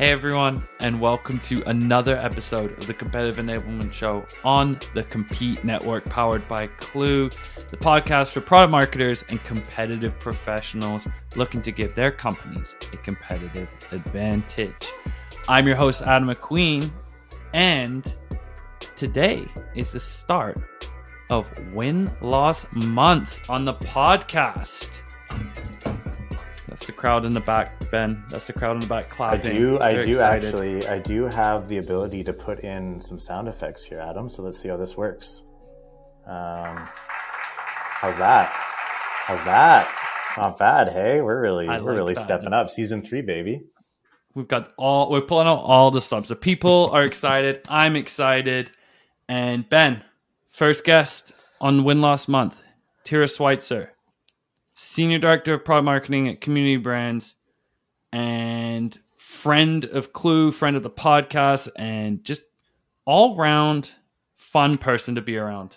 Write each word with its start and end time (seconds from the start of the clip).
Hey 0.00 0.12
everyone, 0.12 0.66
and 0.78 0.98
welcome 0.98 1.38
to 1.40 1.62
another 1.68 2.16
episode 2.16 2.72
of 2.78 2.86
the 2.86 2.94
Competitive 2.94 3.36
Enablement 3.36 3.92
Show 3.92 4.24
on 4.44 4.80
the 4.94 5.02
Compete 5.02 5.62
Network, 5.62 6.06
powered 6.06 6.48
by 6.48 6.68
Klue, 6.68 7.30
the 7.68 7.76
podcast 7.76 8.28
for 8.30 8.40
product 8.40 8.70
marketers 8.70 9.26
and 9.28 9.44
competitive 9.44 10.18
professionals 10.18 11.06
looking 11.36 11.60
to 11.60 11.70
give 11.70 11.94
their 11.94 12.10
companies 12.10 12.76
a 12.94 12.96
competitive 12.96 13.68
advantage. 13.92 14.90
I'm 15.48 15.66
your 15.66 15.76
host, 15.76 16.00
Adam 16.00 16.30
McQueen, 16.30 16.88
and 17.52 18.10
today 18.96 19.44
is 19.74 19.92
the 19.92 20.00
start 20.00 20.58
of 21.28 21.46
Win 21.74 22.10
Loss 22.22 22.64
Month 22.72 23.38
on 23.50 23.66
the 23.66 23.74
podcast. 23.74 25.02
That's 26.70 26.86
the 26.86 26.92
crowd 26.92 27.24
in 27.26 27.34
the 27.34 27.40
back, 27.40 27.90
Ben. 27.90 28.22
That's 28.30 28.46
the 28.46 28.52
crowd 28.52 28.76
in 28.76 28.80
the 28.80 28.86
back 28.86 29.06
I 29.06 29.08
clapping. 29.08 29.56
do. 29.56 29.80
I 29.80 29.92
do 29.92 30.10
excited. 30.10 30.44
actually. 30.44 30.86
I 30.86 31.00
do 31.00 31.24
have 31.24 31.68
the 31.68 31.78
ability 31.78 32.22
to 32.22 32.32
put 32.32 32.60
in 32.60 33.00
some 33.00 33.18
sound 33.18 33.48
effects 33.48 33.82
here, 33.84 33.98
Adam. 33.98 34.28
So 34.28 34.42
let's 34.44 34.60
see 34.60 34.68
how 34.68 34.76
this 34.76 34.96
works. 34.96 35.42
Um, 36.28 36.76
how's 36.76 38.16
that? 38.18 38.50
How's 38.52 39.44
that? 39.46 39.92
Not 40.36 40.58
bad. 40.58 40.92
Hey, 40.92 41.20
we're 41.20 41.40
really 41.40 41.66
I 41.66 41.80
we're 41.80 41.90
like 41.90 41.96
really 41.96 42.14
that. 42.14 42.22
stepping 42.22 42.52
up. 42.52 42.70
Season 42.70 43.02
three, 43.02 43.20
baby. 43.20 43.62
We've 44.34 44.46
got 44.46 44.72
all. 44.76 45.10
We're 45.10 45.22
pulling 45.22 45.48
out 45.48 45.58
all 45.58 45.90
the 45.90 46.00
stops. 46.00 46.28
The 46.28 46.36
people 46.36 46.90
are 46.92 47.02
excited. 47.04 47.62
I'm 47.68 47.96
excited. 47.96 48.70
And 49.28 49.68
Ben, 49.68 50.04
first 50.52 50.84
guest 50.84 51.32
on 51.60 51.82
Win 51.82 52.00
Loss 52.00 52.28
Month, 52.28 52.62
Tirrah 53.04 53.28
Switzer, 53.28 53.90
Senior 54.82 55.18
Director 55.18 55.52
of 55.52 55.64
Product 55.64 55.84
Marketing 55.84 56.26
at 56.28 56.40
Community 56.40 56.78
Brands, 56.78 57.34
and 58.12 58.98
friend 59.18 59.84
of 59.84 60.14
Klue, 60.14 60.54
friend 60.54 60.74
of 60.74 60.82
the 60.82 60.88
podcast, 60.88 61.68
and 61.76 62.24
just 62.24 62.42
all 63.04 63.36
round 63.36 63.90
fun 64.38 64.78
person 64.78 65.16
to 65.16 65.20
be 65.20 65.36
around. 65.36 65.76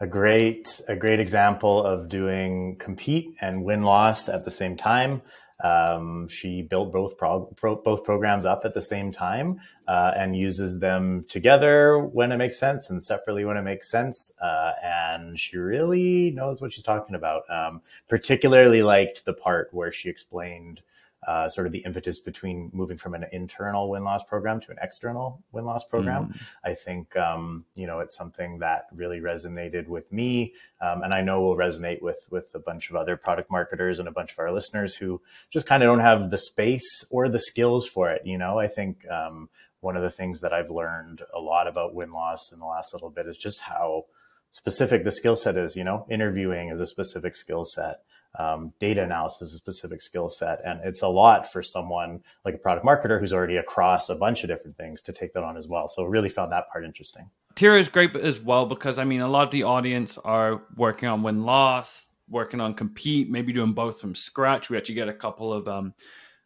A 0.00 0.06
great 0.06 0.82
a 0.86 0.94
great 0.94 1.18
example 1.18 1.82
of 1.82 2.10
doing 2.10 2.76
compete 2.76 3.34
and 3.40 3.64
win 3.64 3.84
loss 3.84 4.28
at 4.28 4.44
the 4.44 4.50
same 4.50 4.76
time. 4.76 5.22
Um, 5.62 6.28
she 6.28 6.62
built 6.62 6.92
both 6.92 7.16
prog- 7.16 7.56
pro- 7.56 7.76
both 7.76 8.04
programs 8.04 8.44
up 8.44 8.62
at 8.64 8.74
the 8.74 8.82
same 8.82 9.12
time 9.12 9.60
uh, 9.86 10.12
and 10.16 10.36
uses 10.36 10.80
them 10.80 11.24
together 11.28 11.98
when 11.98 12.32
it 12.32 12.36
makes 12.36 12.58
sense 12.58 12.90
and 12.90 13.02
separately 13.02 13.44
when 13.44 13.56
it 13.56 13.62
makes 13.62 13.90
sense. 13.90 14.32
Uh, 14.42 14.72
and 14.82 15.38
she 15.38 15.56
really 15.56 16.32
knows 16.32 16.60
what 16.60 16.72
she's 16.72 16.84
talking 16.84 17.14
about. 17.14 17.42
Um, 17.48 17.82
particularly 18.08 18.82
liked 18.82 19.24
the 19.24 19.32
part 19.32 19.68
where 19.72 19.92
she 19.92 20.08
explained 20.08 20.82
uh, 21.26 21.48
sort 21.48 21.66
of 21.66 21.72
the 21.72 21.78
impetus 21.80 22.20
between 22.20 22.70
moving 22.72 22.96
from 22.96 23.14
an 23.14 23.24
internal 23.32 23.88
win 23.88 24.04
loss 24.04 24.24
program 24.24 24.60
to 24.60 24.70
an 24.70 24.76
external 24.82 25.42
win 25.52 25.64
loss 25.64 25.84
program. 25.84 26.34
I 26.64 26.74
think 26.74 27.16
um, 27.16 27.64
you 27.74 27.86
know 27.86 28.00
it's 28.00 28.16
something 28.16 28.58
that 28.58 28.86
really 28.94 29.20
resonated 29.20 29.86
with 29.86 30.10
me, 30.12 30.54
um, 30.80 31.02
and 31.02 31.14
I 31.14 31.20
know 31.20 31.40
will 31.40 31.56
resonate 31.56 32.02
with 32.02 32.26
with 32.30 32.48
a 32.54 32.58
bunch 32.58 32.90
of 32.90 32.96
other 32.96 33.16
product 33.16 33.50
marketers 33.50 33.98
and 33.98 34.08
a 34.08 34.12
bunch 34.12 34.32
of 34.32 34.38
our 34.38 34.52
listeners 34.52 34.96
who 34.96 35.20
just 35.50 35.66
kind 35.66 35.82
of 35.82 35.88
don't 35.88 36.00
have 36.00 36.30
the 36.30 36.38
space 36.38 37.04
or 37.10 37.28
the 37.28 37.38
skills 37.38 37.86
for 37.86 38.10
it. 38.10 38.22
You 38.24 38.38
know, 38.38 38.58
I 38.58 38.68
think 38.68 39.08
um, 39.08 39.48
one 39.80 39.96
of 39.96 40.02
the 40.02 40.10
things 40.10 40.40
that 40.40 40.52
I've 40.52 40.70
learned 40.70 41.22
a 41.34 41.40
lot 41.40 41.66
about 41.66 41.94
win 41.94 42.12
loss 42.12 42.52
in 42.52 42.58
the 42.58 42.66
last 42.66 42.92
little 42.92 43.10
bit 43.10 43.26
is 43.26 43.36
just 43.36 43.60
how 43.60 44.06
specific 44.52 45.04
the 45.04 45.12
skill 45.12 45.36
set 45.36 45.56
is. 45.56 45.74
You 45.76 45.84
know, 45.84 46.06
interviewing 46.10 46.68
is 46.68 46.80
a 46.80 46.86
specific 46.86 47.34
skill 47.34 47.64
set. 47.64 48.02
Um, 48.38 48.72
data 48.80 49.02
analysis 49.02 49.48
is 49.48 49.54
a 49.54 49.58
specific 49.58 50.00
skill 50.00 50.30
set, 50.30 50.62
and 50.64 50.80
it's 50.84 51.02
a 51.02 51.08
lot 51.08 51.52
for 51.52 51.62
someone 51.62 52.22
like 52.46 52.54
a 52.54 52.58
product 52.58 52.86
marketer 52.86 53.20
who's 53.20 53.32
already 53.32 53.56
across 53.56 54.08
a 54.08 54.14
bunch 54.14 54.42
of 54.42 54.48
different 54.48 54.76
things 54.78 55.02
to 55.02 55.12
take 55.12 55.34
that 55.34 55.42
on 55.42 55.58
as 55.58 55.68
well. 55.68 55.86
So 55.86 56.04
really 56.04 56.30
found 56.30 56.50
that 56.52 56.70
part 56.70 56.84
interesting. 56.84 57.28
Tira 57.54 57.78
is 57.78 57.88
great 57.88 58.16
as 58.16 58.40
well 58.40 58.64
because 58.64 58.98
I 58.98 59.04
mean 59.04 59.20
a 59.20 59.28
lot 59.28 59.44
of 59.44 59.50
the 59.50 59.64
audience 59.64 60.16
are 60.16 60.62
working 60.76 61.10
on 61.10 61.22
win 61.22 61.42
loss, 61.42 62.08
working 62.28 62.60
on 62.60 62.72
compete, 62.72 63.28
maybe 63.28 63.52
doing 63.52 63.74
both 63.74 64.00
from 64.00 64.14
scratch. 64.14 64.70
We 64.70 64.78
actually 64.78 64.94
get 64.94 65.08
a 65.08 65.14
couple 65.14 65.52
of 65.52 65.68
um, 65.68 65.92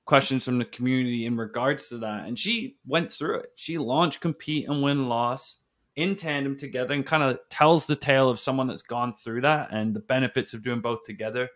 questions 0.07 0.45
from 0.45 0.59
the 0.59 0.65
community 0.65 1.27
in 1.27 1.37
regards 1.37 1.89
to 1.91 1.99
that, 1.99 2.27
and 2.27 2.37
she 2.37 2.79
went 2.85 3.13
through 3.13 3.39
it. 3.41 3.53
She 3.55 3.79
launched 3.79 4.21
compete 4.21 4.69
and 4.69 4.83
win 4.83 5.09
loss 5.09 5.59
in 5.97 6.17
tandem 6.17 6.57
together, 6.57 6.95
and 6.95 7.05
kind 7.05 7.23
of 7.23 7.39
tells 7.51 7.87
the 7.87 7.97
tale 7.97 8.29
of 8.29 8.39
someone 8.39 8.69
that's 8.69 8.83
gone 8.83 9.15
through 9.15 9.41
that 9.43 9.73
and 9.73 9.95
the 9.95 10.01
benefits 10.01 10.55
of 10.55 10.63
doing 10.63 10.81
both 10.81 11.03
together. 11.05 11.49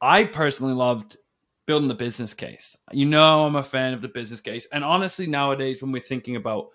I 0.00 0.24
personally 0.24 0.74
loved 0.74 1.16
building 1.66 1.88
the 1.88 1.94
business 1.94 2.34
case. 2.34 2.76
You 2.92 3.06
know, 3.06 3.44
I'm 3.44 3.56
a 3.56 3.62
fan 3.62 3.94
of 3.94 4.00
the 4.00 4.08
business 4.08 4.40
case, 4.40 4.66
and 4.72 4.82
honestly, 4.82 5.26
nowadays 5.26 5.82
when 5.82 5.92
we're 5.92 6.02
thinking 6.02 6.36
about 6.36 6.68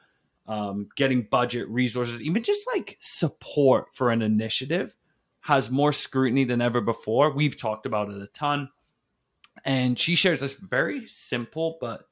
um, 0.45 0.89
getting 0.95 1.23
budget 1.23 1.67
resources, 1.69 2.21
even 2.21 2.43
just 2.43 2.67
like 2.67 2.97
support 2.99 3.87
for 3.93 4.11
an 4.11 4.21
initiative 4.21 4.93
has 5.41 5.69
more 5.69 5.91
scrutiny 5.91 6.45
than 6.45 6.61
ever 6.61 6.81
before. 6.81 7.33
We've 7.33 7.57
talked 7.57 7.85
about 7.85 8.09
it 8.09 8.21
a 8.21 8.27
ton. 8.27 8.69
And 9.65 9.99
she 9.99 10.15
shares 10.15 10.39
this 10.39 10.53
very 10.53 11.07
simple 11.07 11.77
but 11.79 12.07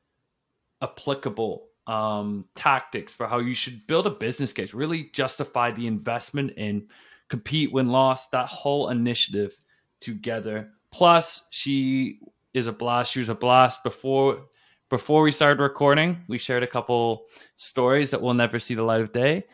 applicable 0.81 1.67
um, 1.91 2.45
tactics 2.55 3.13
for 3.13 3.27
how 3.27 3.39
you 3.39 3.53
should 3.53 3.85
build 3.85 4.07
a 4.07 4.11
business 4.11 4.53
case, 4.53 4.73
really 4.73 5.09
justify 5.11 5.71
the 5.71 5.87
investment 5.87 6.53
in 6.55 6.87
compete, 7.27 7.73
win, 7.73 7.89
loss, 7.89 8.29
that 8.29 8.47
whole 8.47 8.89
initiative 8.89 9.57
together. 9.99 10.71
Plus, 10.91 11.45
she 11.49 12.19
is 12.53 12.67
a 12.67 12.71
blast. 12.71 13.11
She 13.11 13.19
was 13.19 13.27
a 13.27 13.35
blast 13.35 13.83
before 13.83 14.45
before 14.89 15.21
we 15.21 15.31
started 15.31 15.61
recording, 15.61 16.21
we 16.27 16.37
shared 16.37 16.63
a 16.63 16.67
couple 16.67 17.27
stories 17.55 18.09
that 18.09 18.21
will 18.21 18.33
never 18.33 18.59
see 18.59 18.75
the 18.75 18.83
light 18.83 18.99
of 18.99 19.13
day, 19.13 19.45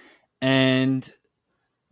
and 0.42 1.08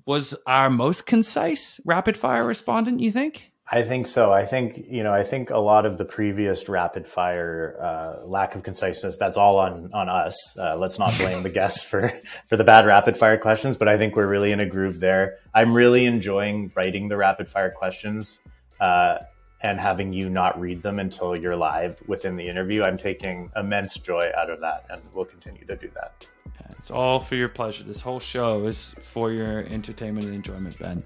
was 0.08 0.34
our 0.48 0.68
most 0.68 1.06
concise 1.06 1.80
rapid 1.86 2.18
fire 2.18 2.44
respondent. 2.44 3.02
You 3.02 3.12
think? 3.12 3.52
I 3.68 3.82
think 3.82 4.06
so. 4.06 4.32
I 4.32 4.46
think 4.46 4.86
you 4.90 5.02
know. 5.02 5.12
I 5.12 5.24
think 5.24 5.50
a 5.50 5.58
lot 5.58 5.88
of 5.88 5.98
the 5.98 6.06
previous 6.06 6.70
rapid 6.70 7.08
fire 7.08 7.76
uh, 7.82 8.26
lack 8.26 8.54
of 8.54 8.62
conciseness. 8.62 9.18
That's 9.18 9.38
all 9.38 9.58
on 9.58 9.90
on 9.92 10.08
us. 10.08 10.38
Uh, 10.58 10.78
let's 10.78 11.00
not 11.00 11.18
blame 11.18 11.42
the 11.42 11.50
guests 11.50 11.84
for 11.84 12.14
for 12.48 12.58
the 12.58 12.64
bad 12.64 12.86
rapid 12.86 13.18
fire 13.18 13.40
questions. 13.40 13.76
But 13.76 13.88
I 13.88 13.98
think 13.98 14.16
we're 14.16 14.28
really 14.28 14.52
in 14.52 14.60
a 14.60 14.68
groove 14.68 15.00
there. 15.00 15.40
I'm 15.54 15.74
really 15.74 16.06
enjoying 16.06 16.72
writing 16.76 17.08
the 17.08 17.18
rapid 17.18 17.48
fire 17.48 17.72
questions 17.72 18.40
uh, 18.80 19.18
and 19.62 19.80
having 19.80 20.14
you 20.14 20.30
not 20.30 20.60
read 20.60 20.84
them 20.84 21.00
until 21.00 21.36
you're 21.36 21.56
live 21.56 22.02
within 22.08 22.36
the 22.36 22.48
interview. 22.48 22.84
I'm 22.84 22.98
taking 22.98 23.52
immense 23.56 23.98
joy 23.98 24.30
out 24.38 24.50
of 24.50 24.60
that, 24.62 24.86
and 24.90 25.02
we'll 25.14 25.26
continue 25.26 25.66
to 25.66 25.76
do 25.76 25.90
that. 25.96 26.26
It's 26.72 26.92
all 26.92 27.20
for 27.20 27.36
your 27.36 27.50
pleasure. 27.50 27.84
This 27.84 28.02
whole 28.02 28.20
show 28.20 28.66
is 28.66 28.96
for 29.02 29.32
your 29.32 29.62
entertainment 29.66 30.26
and 30.26 30.36
enjoyment, 30.36 30.78
Ben. 30.80 31.04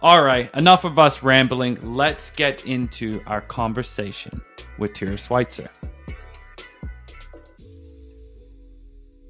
All 0.00 0.22
right, 0.22 0.52
enough 0.54 0.84
of 0.84 0.98
us 0.98 1.22
rambling. 1.22 1.78
Let's 1.82 2.30
get 2.30 2.66
into 2.66 3.22
our 3.26 3.40
conversation 3.40 4.40
with 4.78 4.94
Tirrah 4.94 5.18
Switzer. 5.18 5.68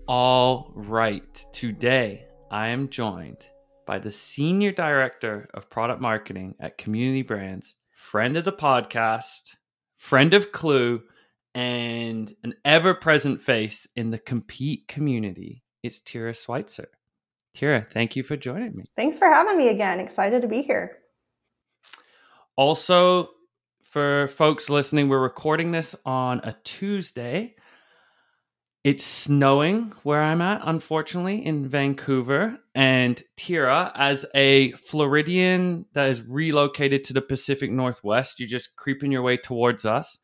All 0.06 0.72
right, 0.74 1.46
today 1.52 2.26
I 2.50 2.68
am 2.68 2.88
joined 2.88 3.46
by 3.86 3.98
the 3.98 4.12
Senior 4.12 4.72
Director 4.72 5.48
of 5.54 5.68
Product 5.70 6.00
Marketing 6.00 6.54
at 6.60 6.78
Community 6.78 7.22
Brands, 7.22 7.76
friend 8.02 8.36
of 8.36 8.44
the 8.44 8.52
podcast, 8.52 9.54
friend 9.96 10.34
of 10.34 10.50
Klue, 10.50 11.00
and 11.54 12.34
an 12.42 12.52
ever 12.64 12.94
present 12.94 13.40
face 13.40 13.86
in 13.96 14.10
the 14.10 14.18
compete 14.18 14.86
community. 14.88 15.62
It's 15.82 16.00
Tirrah 16.00 16.36
Switzer. 16.36 16.88
Tirrah, 17.54 17.86
thank 17.90 18.16
you 18.16 18.22
for 18.22 18.36
joining 18.36 18.76
me. 18.76 18.84
Thanks 18.96 19.18
for 19.18 19.28
having 19.28 19.56
me 19.56 19.68
again. 19.68 20.00
Excited 20.00 20.42
to 20.42 20.48
be 20.48 20.62
here. 20.62 20.98
Also, 22.56 23.30
for 23.84 24.28
folks 24.28 24.68
listening, 24.68 25.08
we're 25.08 25.22
recording 25.22 25.70
this 25.70 25.94
on 26.04 26.40
a 26.40 26.54
Tuesday. 26.64 27.54
It's 28.84 29.04
snowing 29.04 29.92
where 30.02 30.20
I'm 30.20 30.40
at, 30.40 30.62
unfortunately, 30.64 31.44
in 31.46 31.68
Vancouver. 31.68 32.58
And 32.74 33.22
Tirrah, 33.36 33.92
as 33.94 34.26
a 34.34 34.72
Floridian 34.72 35.86
that 35.92 36.08
is 36.08 36.22
relocated 36.22 37.04
to 37.04 37.12
the 37.12 37.22
Pacific 37.22 37.70
Northwest, 37.70 38.40
you're 38.40 38.48
just 38.48 38.74
creeping 38.74 39.12
your 39.12 39.22
way 39.22 39.36
towards 39.36 39.86
us. 39.86 40.18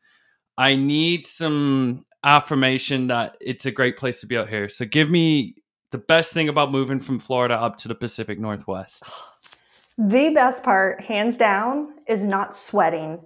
I 0.57 0.75
need 0.75 1.25
some 1.25 2.05
affirmation 2.25 3.07
that 3.07 3.37
it's 3.39 3.65
a 3.65 3.71
great 3.71 3.95
place 3.95 4.19
to 4.21 4.27
be 4.27 4.37
out 4.37 4.49
here. 4.49 4.67
So 4.67 4.83
give 4.83 5.09
me 5.09 5.55
the 5.91 5.97
best 5.97 6.33
thing 6.33 6.49
about 6.49 6.69
moving 6.69 6.99
from 6.99 7.17
Florida 7.17 7.55
up 7.55 7.77
to 7.77 7.87
the 7.87 7.95
Pacific 7.95 8.39
Northwest. 8.39 9.03
The 10.01 10.29
best 10.29 10.63
part, 10.63 11.01
hands 11.01 11.35
down, 11.35 11.89
is 12.07 12.23
not 12.23 12.55
sweating 12.55 13.19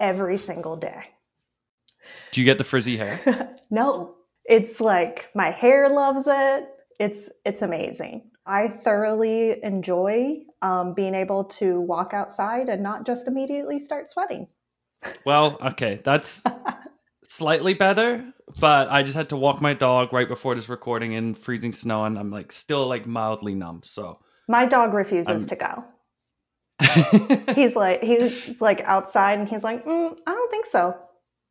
every 0.00 0.38
single 0.38 0.74
day. 0.74 1.02
Do 2.32 2.40
you 2.40 2.46
get 2.46 2.56
the 2.56 2.64
frizzy 2.64 2.96
hair? 2.96 3.54
no, 3.70 4.15
it's 4.48 4.80
like 4.80 5.28
my 5.34 5.50
hair 5.50 5.88
loves 5.88 6.26
it. 6.28 6.68
It's 6.98 7.30
it's 7.44 7.62
amazing. 7.62 8.30
I 8.46 8.68
thoroughly 8.68 9.62
enjoy 9.62 10.38
um, 10.62 10.94
being 10.94 11.14
able 11.14 11.44
to 11.44 11.80
walk 11.80 12.14
outside 12.14 12.68
and 12.68 12.82
not 12.82 13.04
just 13.04 13.26
immediately 13.26 13.78
start 13.78 14.10
sweating. 14.10 14.46
Well, 15.24 15.58
okay, 15.60 16.00
that's 16.04 16.44
slightly 17.28 17.74
better, 17.74 18.32
but 18.60 18.88
I 18.90 19.02
just 19.02 19.16
had 19.16 19.30
to 19.30 19.36
walk 19.36 19.60
my 19.60 19.74
dog 19.74 20.12
right 20.12 20.28
before 20.28 20.54
this 20.54 20.68
recording 20.68 21.12
in 21.12 21.34
freezing 21.34 21.72
snow, 21.72 22.04
and 22.04 22.16
I'm 22.16 22.30
like 22.30 22.52
still 22.52 22.86
like 22.86 23.06
mildly 23.06 23.54
numb. 23.54 23.80
So 23.84 24.20
my 24.48 24.64
dog 24.66 24.94
refuses 24.94 25.42
I'm... 25.42 25.46
to 25.46 25.56
go. 25.56 25.84
he's 27.54 27.74
like 27.74 28.02
he's 28.02 28.60
like 28.60 28.80
outside, 28.82 29.38
and 29.38 29.48
he's 29.48 29.64
like, 29.64 29.84
mm, 29.84 30.16
I 30.26 30.32
don't 30.32 30.50
think 30.50 30.66
so. 30.66 30.96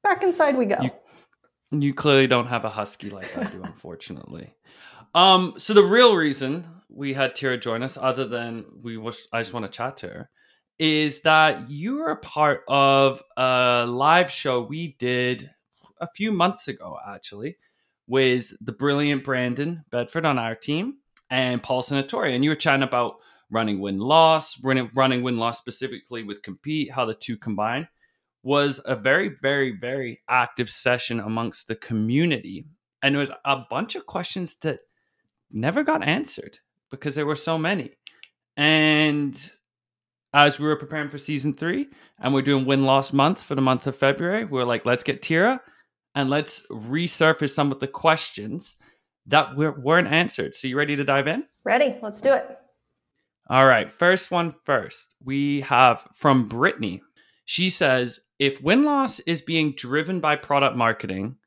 Back 0.03 0.23
inside 0.23 0.55
we 0.55 0.65
go. 0.65 0.77
You, 0.81 0.91
you 1.81 1.93
clearly 1.93 2.27
don't 2.27 2.47
have 2.47 2.65
a 2.65 2.69
husky 2.69 3.09
like 3.09 3.37
I 3.37 3.45
do, 3.45 3.63
unfortunately. 3.63 4.53
Um, 5.13 5.53
so 5.57 5.73
the 5.73 5.83
real 5.83 6.15
reason 6.15 6.67
we 6.89 7.13
had 7.13 7.35
Tirrah 7.35 7.57
join 7.57 7.83
us, 7.83 7.97
other 7.97 8.27
than 8.27 8.65
we 8.81 8.97
wish 8.97 9.27
I 9.31 9.41
just 9.41 9.53
want 9.53 9.65
to 9.65 9.71
chat 9.71 9.97
to 9.97 10.07
her, 10.07 10.29
is 10.77 11.21
that 11.21 11.69
you 11.69 12.01
are 12.01 12.11
a 12.11 12.17
part 12.17 12.63
of 12.67 13.21
a 13.37 13.85
live 13.87 14.29
show 14.29 14.61
we 14.61 14.95
did 14.99 15.49
a 16.01 16.07
few 16.07 16.31
months 16.31 16.67
ago, 16.67 16.97
actually, 17.07 17.57
with 18.07 18.53
the 18.61 18.73
brilliant 18.73 19.23
Brandon 19.23 19.83
Bedford 19.89 20.25
on 20.25 20.37
our 20.37 20.55
team 20.55 20.97
and 21.29 21.63
Paul 21.63 21.81
Senatori. 21.81 22.35
And 22.35 22.43
you 22.43 22.49
were 22.49 22.55
chatting 22.55 22.83
about 22.83 23.15
running 23.49 23.79
win 23.79 23.99
loss, 23.99 24.61
running, 24.63 24.89
running 24.93 25.23
win 25.23 25.37
loss 25.37 25.57
specifically 25.57 26.23
with 26.23 26.43
compete, 26.43 26.91
how 26.91 27.05
the 27.05 27.13
two 27.13 27.37
combine 27.37 27.87
was 28.45 28.79
a 28.85 28.95
very, 28.95 29.31
very, 29.41 29.71
very 29.71 30.21
active 30.29 30.69
session 30.69 31.19
amongst 31.19 31.67
the 31.67 31.75
community. 31.75 32.67
And 33.01 33.15
there 33.15 33.19
was 33.19 33.31
a 33.43 33.63
bunch 33.69 33.95
of 33.95 34.05
questions 34.05 34.55
that 34.57 34.81
never 35.51 35.83
got 35.83 36.07
answered 36.07 36.59
because 36.91 37.15
there 37.15 37.25
were 37.25 37.35
so 37.35 37.57
many. 37.57 37.93
And 38.55 39.51
as 40.31 40.59
we 40.59 40.67
were 40.67 40.75
preparing 40.75 41.09
for 41.09 41.17
season 41.17 41.55
three 41.55 41.87
and 42.19 42.35
we're 42.35 42.43
doing 42.43 42.65
win 42.65 42.85
loss 42.85 43.11
month 43.11 43.41
for 43.41 43.55
the 43.55 43.63
month 43.63 43.87
of 43.87 43.95
February, 43.95 44.45
we 44.45 44.61
are 44.61 44.65
like, 44.65 44.85
let's 44.85 45.03
get 45.03 45.23
Tirrah 45.23 45.59
and 46.13 46.29
let's 46.29 46.67
resurface 46.67 47.53
some 47.53 47.71
of 47.71 47.79
the 47.79 47.87
questions 47.87 48.75
that 49.25 49.57
weren't 49.57 50.07
answered. 50.07 50.53
So, 50.53 50.67
you 50.67 50.77
ready 50.77 50.95
to 50.95 51.03
dive 51.03 51.27
in? 51.27 51.45
Ready. 51.63 51.97
Let's 51.99 52.21
do 52.21 52.31
it. 52.31 52.45
All 53.49 53.65
right. 53.65 53.89
First 53.89 54.29
one 54.29 54.53
first. 54.65 55.15
We 55.23 55.61
have 55.61 56.07
from 56.13 56.47
Brittany. 56.47 57.01
She 57.45 57.71
says, 57.71 58.19
if 58.39 58.61
win 58.61 58.83
loss 58.83 59.19
is 59.21 59.41
being 59.41 59.73
driven 59.73 60.19
by 60.19 60.35
product 60.35 60.75
marketing, 60.75 61.37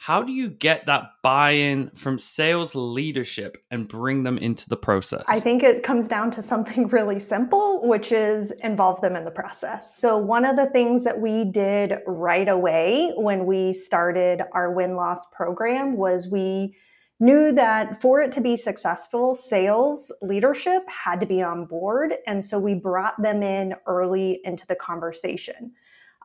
how 0.00 0.22
do 0.22 0.32
you 0.32 0.48
get 0.48 0.86
that 0.86 1.10
buy-in 1.24 1.90
from 1.90 2.18
sales 2.18 2.72
leadership 2.76 3.58
and 3.72 3.88
bring 3.88 4.22
them 4.22 4.38
into 4.38 4.68
the 4.68 4.76
process? 4.76 5.24
I 5.26 5.40
think 5.40 5.64
it 5.64 5.82
comes 5.82 6.06
down 6.06 6.30
to 6.32 6.42
something 6.42 6.86
really 6.92 7.18
simple 7.18 7.86
which 7.86 8.12
is 8.12 8.52
involve 8.62 9.00
them 9.00 9.16
in 9.16 9.24
the 9.24 9.30
process. 9.32 9.84
So 9.98 10.16
one 10.16 10.44
of 10.44 10.54
the 10.54 10.66
things 10.66 11.02
that 11.02 11.20
we 11.20 11.44
did 11.44 11.98
right 12.06 12.48
away 12.48 13.12
when 13.16 13.44
we 13.44 13.72
started 13.72 14.42
our 14.52 14.72
win-loss 14.72 15.26
program 15.32 15.96
was 15.96 16.28
we 16.28 16.76
knew 17.18 17.50
that 17.50 18.00
for 18.00 18.20
it 18.20 18.30
to 18.32 18.40
be 18.40 18.56
successful 18.56 19.34
sales 19.34 20.12
leadership 20.22 20.82
had 20.88 21.18
to 21.18 21.26
be 21.26 21.42
on 21.42 21.64
board. 21.64 22.14
And 22.28 22.44
so 22.44 22.60
we 22.60 22.74
brought 22.74 23.20
them 23.20 23.42
in 23.42 23.74
early 23.86 24.40
into 24.44 24.64
the 24.68 24.76
conversation 24.76 25.72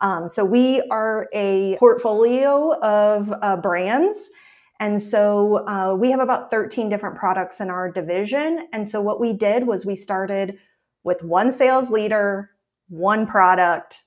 um, 0.01 0.27
so 0.27 0.43
we 0.43 0.81
are 0.91 1.27
a 1.33 1.77
portfolio 1.77 2.73
of 2.79 3.33
uh, 3.41 3.55
brands. 3.57 4.29
And 4.79 5.01
so 5.01 5.65
uh, 5.67 5.95
we 5.95 6.11
have 6.11 6.19
about 6.19 6.51
13 6.51 6.89
different 6.89 7.15
products 7.15 7.59
in 7.59 7.69
our 7.69 7.91
division. 7.91 8.67
And 8.73 8.87
so 8.87 9.01
what 9.01 9.19
we 9.19 9.33
did 9.33 9.65
was 9.65 9.85
we 9.85 9.95
started 9.95 10.57
with 11.03 11.23
one 11.23 11.51
sales 11.51 11.89
leader, 11.89 12.49
one 12.89 13.25
product, 13.25 14.03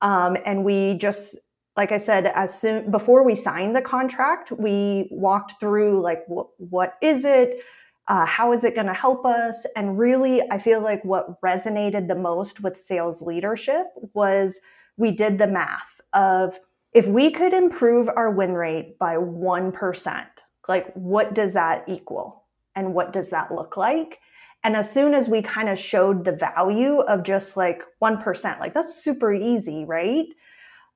um, 0.00 0.36
and 0.44 0.64
we 0.64 0.94
just 0.94 1.38
like 1.76 1.90
I 1.90 1.98
said, 1.98 2.26
as 2.34 2.58
soon 2.58 2.90
before 2.90 3.24
we 3.24 3.34
signed 3.34 3.74
the 3.74 3.80
contract, 3.80 4.52
we 4.52 5.08
walked 5.10 5.58
through 5.58 6.02
like 6.02 6.22
wh- 6.26 6.50
what 6.58 6.94
is 7.00 7.24
it, 7.24 7.62
uh, 8.08 8.26
how 8.26 8.52
is 8.52 8.62
it 8.62 8.74
going 8.74 8.88
to 8.88 8.92
help 8.92 9.24
us, 9.24 9.64
and 9.74 9.98
really, 9.98 10.42
I 10.50 10.58
feel 10.58 10.82
like 10.82 11.02
what 11.04 11.40
resonated 11.40 12.08
the 12.08 12.14
most 12.14 12.60
with 12.60 12.84
sales 12.86 13.22
leadership 13.22 13.86
was 14.12 14.58
we 15.02 15.10
did 15.10 15.36
the 15.36 15.48
math 15.48 16.00
of 16.14 16.58
if 16.94 17.06
we 17.06 17.30
could 17.30 17.52
improve 17.52 18.08
our 18.08 18.30
win 18.30 18.52
rate 18.52 18.98
by 18.98 19.16
1%, 19.16 20.24
like 20.68 20.92
what 20.94 21.34
does 21.34 21.52
that 21.54 21.84
equal? 21.88 22.44
And 22.76 22.94
what 22.94 23.12
does 23.12 23.28
that 23.30 23.52
look 23.52 23.76
like? 23.76 24.20
And 24.64 24.76
as 24.76 24.90
soon 24.90 25.12
as 25.12 25.28
we 25.28 25.42
kind 25.42 25.68
of 25.68 25.78
showed 25.78 26.24
the 26.24 26.32
value 26.32 27.00
of 27.00 27.24
just 27.24 27.56
like 27.56 27.82
1%, 28.00 28.60
like 28.60 28.74
that's 28.74 29.02
super 29.02 29.32
easy, 29.32 29.84
right? 29.84 30.26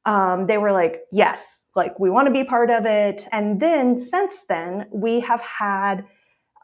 Um, 0.06 0.46
they 0.46 0.56
were 0.56 0.70
like, 0.70 1.00
yes, 1.10 1.60
like 1.74 1.98
we 1.98 2.08
want 2.08 2.26
to 2.26 2.32
be 2.32 2.44
part 2.44 2.70
of 2.70 2.86
it. 2.86 3.26
And 3.32 3.58
then 3.58 4.00
since 4.00 4.44
then, 4.48 4.86
we 4.92 5.18
have 5.20 5.40
had 5.40 6.04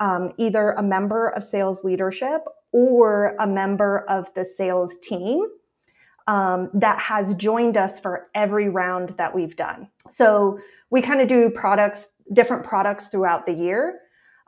um, 0.01 0.33
either 0.39 0.71
a 0.71 0.83
member 0.83 1.31
of 1.31 1.43
sales 1.43 1.83
leadership 1.83 2.43
or 2.71 3.35
a 3.41 3.47
member 3.49 4.09
of 4.09 4.27
the 4.37 4.45
sales 4.45 4.95
team 5.03 5.49
um, 6.27 6.71
that 6.75 6.99
has 6.99 7.35
joined 7.35 7.77
us 7.77 7.99
for 7.99 8.29
every 8.35 8.69
round 8.69 9.15
that 9.19 9.35
we've 9.35 9.57
done. 9.57 9.89
So 10.09 10.59
we 10.91 11.03
kind 11.03 11.21
of 11.21 11.29
do 11.29 11.51
products, 11.51 12.09
different 12.33 12.65
products 12.65 13.09
throughout 13.09 13.47
the 13.47 13.53
year. 13.53 14.01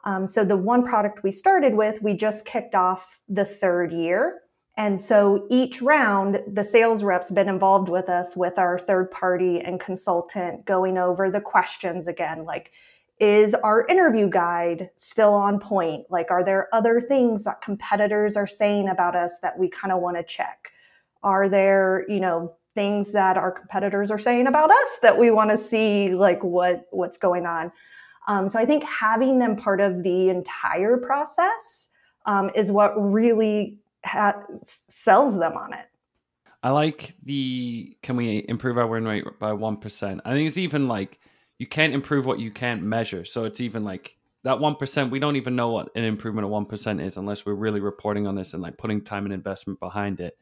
Um, 0.04 0.26
so 0.26 0.44
the 0.44 0.56
one 0.56 0.84
product 0.84 1.22
we 1.22 1.32
started 1.32 1.74
with, 1.74 2.02
we 2.02 2.14
just 2.14 2.44
kicked 2.44 2.74
off 2.74 3.20
the 3.28 3.44
third 3.44 3.92
year. 3.92 4.40
And 4.76 5.00
so 5.00 5.46
each 5.50 5.80
round, 5.80 6.42
the 6.52 6.64
sales 6.64 7.04
reps 7.04 7.30
been 7.30 7.48
involved 7.48 7.88
with 7.88 8.08
us 8.08 8.34
with 8.34 8.58
our 8.58 8.78
third 8.78 9.10
party 9.10 9.60
and 9.60 9.80
consultant 9.80 10.64
going 10.64 10.98
over 10.98 11.30
the 11.30 11.40
questions 11.40 12.08
again, 12.08 12.44
like, 12.44 12.72
is 13.20 13.54
our 13.54 13.86
interview 13.86 14.28
guide 14.28 14.90
still 14.96 15.32
on 15.32 15.60
point? 15.60 16.04
Like, 16.10 16.32
are 16.32 16.44
there 16.44 16.68
other 16.72 17.00
things 17.00 17.44
that 17.44 17.62
competitors 17.62 18.36
are 18.36 18.46
saying 18.48 18.88
about 18.88 19.14
us 19.14 19.32
that 19.42 19.56
we 19.56 19.68
kind 19.68 19.92
of 19.92 20.00
want 20.00 20.16
to 20.16 20.24
check? 20.24 20.72
Are 21.24 21.48
there, 21.48 22.04
you 22.08 22.20
know, 22.20 22.54
things 22.74 23.10
that 23.12 23.36
our 23.36 23.50
competitors 23.50 24.10
are 24.10 24.18
saying 24.18 24.46
about 24.46 24.70
us 24.70 24.98
that 25.02 25.18
we 25.18 25.30
want 25.30 25.50
to 25.50 25.68
see 25.68 26.14
like 26.14 26.42
what 26.44 26.86
what's 26.90 27.18
going 27.18 27.46
on? 27.46 27.72
Um, 28.28 28.48
so 28.48 28.58
I 28.58 28.66
think 28.66 28.84
having 28.84 29.38
them 29.38 29.56
part 29.56 29.80
of 29.80 30.02
the 30.02 30.28
entire 30.28 30.96
process 30.96 31.88
um, 32.26 32.50
is 32.54 32.70
what 32.70 32.92
really 32.96 33.78
ha- 34.04 34.42
sells 34.90 35.38
them 35.38 35.56
on 35.56 35.72
it. 35.74 35.86
I 36.62 36.70
like 36.70 37.14
the 37.24 37.96
can 38.02 38.16
we 38.16 38.44
improve 38.48 38.78
our 38.78 38.86
win 38.86 39.04
rate 39.04 39.24
by 39.38 39.52
one 39.52 39.76
percent? 39.76 40.20
I 40.24 40.32
think 40.32 40.46
it's 40.48 40.58
even 40.58 40.88
like 40.88 41.18
you 41.58 41.66
can't 41.66 41.92
improve 41.92 42.24
what 42.24 42.38
you 42.38 42.50
can't 42.50 42.82
measure. 42.82 43.24
So 43.24 43.44
it's 43.44 43.60
even 43.60 43.84
like 43.84 44.16
that 44.44 44.58
one 44.58 44.76
percent. 44.76 45.10
We 45.10 45.18
don't 45.18 45.36
even 45.36 45.56
know 45.56 45.70
what 45.70 45.90
an 45.94 46.04
improvement 46.04 46.46
of 46.46 46.50
one 46.50 46.64
percent 46.64 47.02
is 47.02 47.18
unless 47.18 47.44
we're 47.44 47.54
really 47.54 47.80
reporting 47.80 48.26
on 48.26 48.34
this 48.34 48.54
and 48.54 48.62
like 48.62 48.78
putting 48.78 49.02
time 49.02 49.26
and 49.26 49.34
investment 49.34 49.78
behind 49.80 50.20
it. 50.20 50.38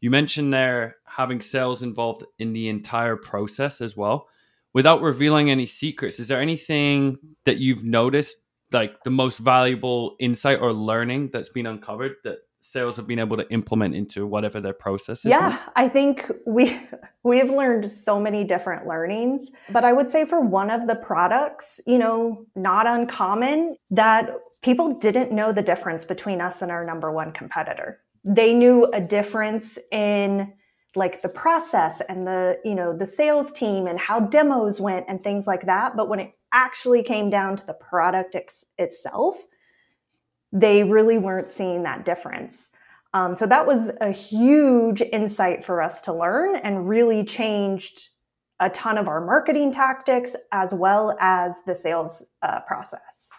You 0.00 0.10
mentioned 0.10 0.52
there 0.52 0.96
having 1.04 1.40
sales 1.40 1.82
involved 1.82 2.24
in 2.38 2.52
the 2.52 2.68
entire 2.68 3.16
process 3.16 3.80
as 3.80 3.96
well. 3.96 4.28
Without 4.72 5.02
revealing 5.02 5.50
any 5.50 5.66
secrets, 5.66 6.20
is 6.20 6.28
there 6.28 6.40
anything 6.40 7.18
that 7.44 7.58
you've 7.58 7.84
noticed, 7.84 8.36
like 8.72 9.02
the 9.02 9.10
most 9.10 9.38
valuable 9.38 10.16
insight 10.20 10.60
or 10.60 10.72
learning 10.72 11.30
that's 11.32 11.48
been 11.48 11.66
uncovered 11.66 12.14
that 12.24 12.38
sales 12.60 12.96
have 12.96 13.06
been 13.06 13.18
able 13.18 13.36
to 13.36 13.50
implement 13.50 13.94
into 13.94 14.26
whatever 14.26 14.60
their 14.60 14.72
process 14.72 15.20
is? 15.20 15.26
Yeah, 15.26 15.58
I 15.74 15.88
think 15.88 16.30
we 16.46 16.80
we 17.24 17.38
have 17.38 17.50
learned 17.50 17.90
so 17.90 18.20
many 18.20 18.44
different 18.44 18.86
learnings, 18.86 19.50
but 19.70 19.84
I 19.84 19.92
would 19.92 20.10
say 20.10 20.24
for 20.24 20.40
one 20.40 20.70
of 20.70 20.86
the 20.86 20.94
products, 20.94 21.80
you 21.84 21.98
know, 21.98 22.46
not 22.54 22.86
uncommon 22.86 23.76
that 23.90 24.30
people 24.62 24.94
didn't 24.94 25.32
know 25.32 25.52
the 25.52 25.62
difference 25.62 26.04
between 26.04 26.40
us 26.40 26.62
and 26.62 26.70
our 26.70 26.84
number 26.84 27.10
one 27.10 27.32
competitor 27.32 28.00
they 28.24 28.52
knew 28.52 28.84
a 28.92 29.00
difference 29.00 29.78
in 29.90 30.52
like 30.96 31.22
the 31.22 31.28
process 31.28 32.02
and 32.08 32.26
the 32.26 32.58
you 32.64 32.74
know 32.74 32.96
the 32.96 33.06
sales 33.06 33.52
team 33.52 33.86
and 33.86 33.98
how 33.98 34.20
demos 34.20 34.80
went 34.80 35.06
and 35.08 35.22
things 35.22 35.46
like 35.46 35.66
that. 35.66 35.96
But 35.96 36.08
when 36.08 36.20
it 36.20 36.32
actually 36.52 37.02
came 37.02 37.30
down 37.30 37.56
to 37.56 37.66
the 37.66 37.74
product 37.74 38.34
ex- 38.34 38.64
itself 38.76 39.36
they 40.52 40.82
really 40.82 41.18
weren't 41.18 41.50
seeing 41.50 41.82
that 41.84 42.04
difference. 42.04 42.70
Um, 43.12 43.34
so 43.34 43.46
that 43.46 43.66
was 43.66 43.90
a 44.00 44.10
huge 44.10 45.00
insight 45.00 45.64
for 45.64 45.82
us 45.82 46.00
to 46.02 46.12
learn 46.12 46.56
and 46.56 46.88
really 46.88 47.24
changed 47.24 48.08
a 48.60 48.70
ton 48.70 48.98
of 48.98 49.08
our 49.08 49.24
marketing 49.24 49.72
tactics 49.72 50.36
as 50.52 50.72
well 50.72 51.16
as 51.20 51.54
the 51.66 51.74
sales 51.74 52.22
uh, 52.42 52.60
process. 52.60 53.30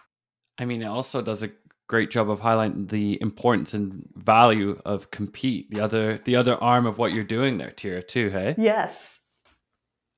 I 0.58 0.64
mean 0.64 0.82
it 0.82 0.86
also 0.86 1.22
does 1.22 1.42
a 1.42 1.50
great 1.88 2.10
job 2.10 2.30
of 2.30 2.40
highlighting 2.40 2.88
the 2.88 3.18
importance 3.20 3.74
and 3.74 4.08
value 4.16 4.80
of 4.84 5.10
compete 5.10 5.70
the 5.70 5.80
other 5.80 6.20
the 6.24 6.36
other 6.36 6.56
arm 6.62 6.86
of 6.86 6.98
what 6.98 7.12
you're 7.12 7.24
doing 7.24 7.58
there 7.58 7.70
Tirrah 7.70 8.06
too 8.06 8.30
hey 8.30 8.54
yes 8.58 8.94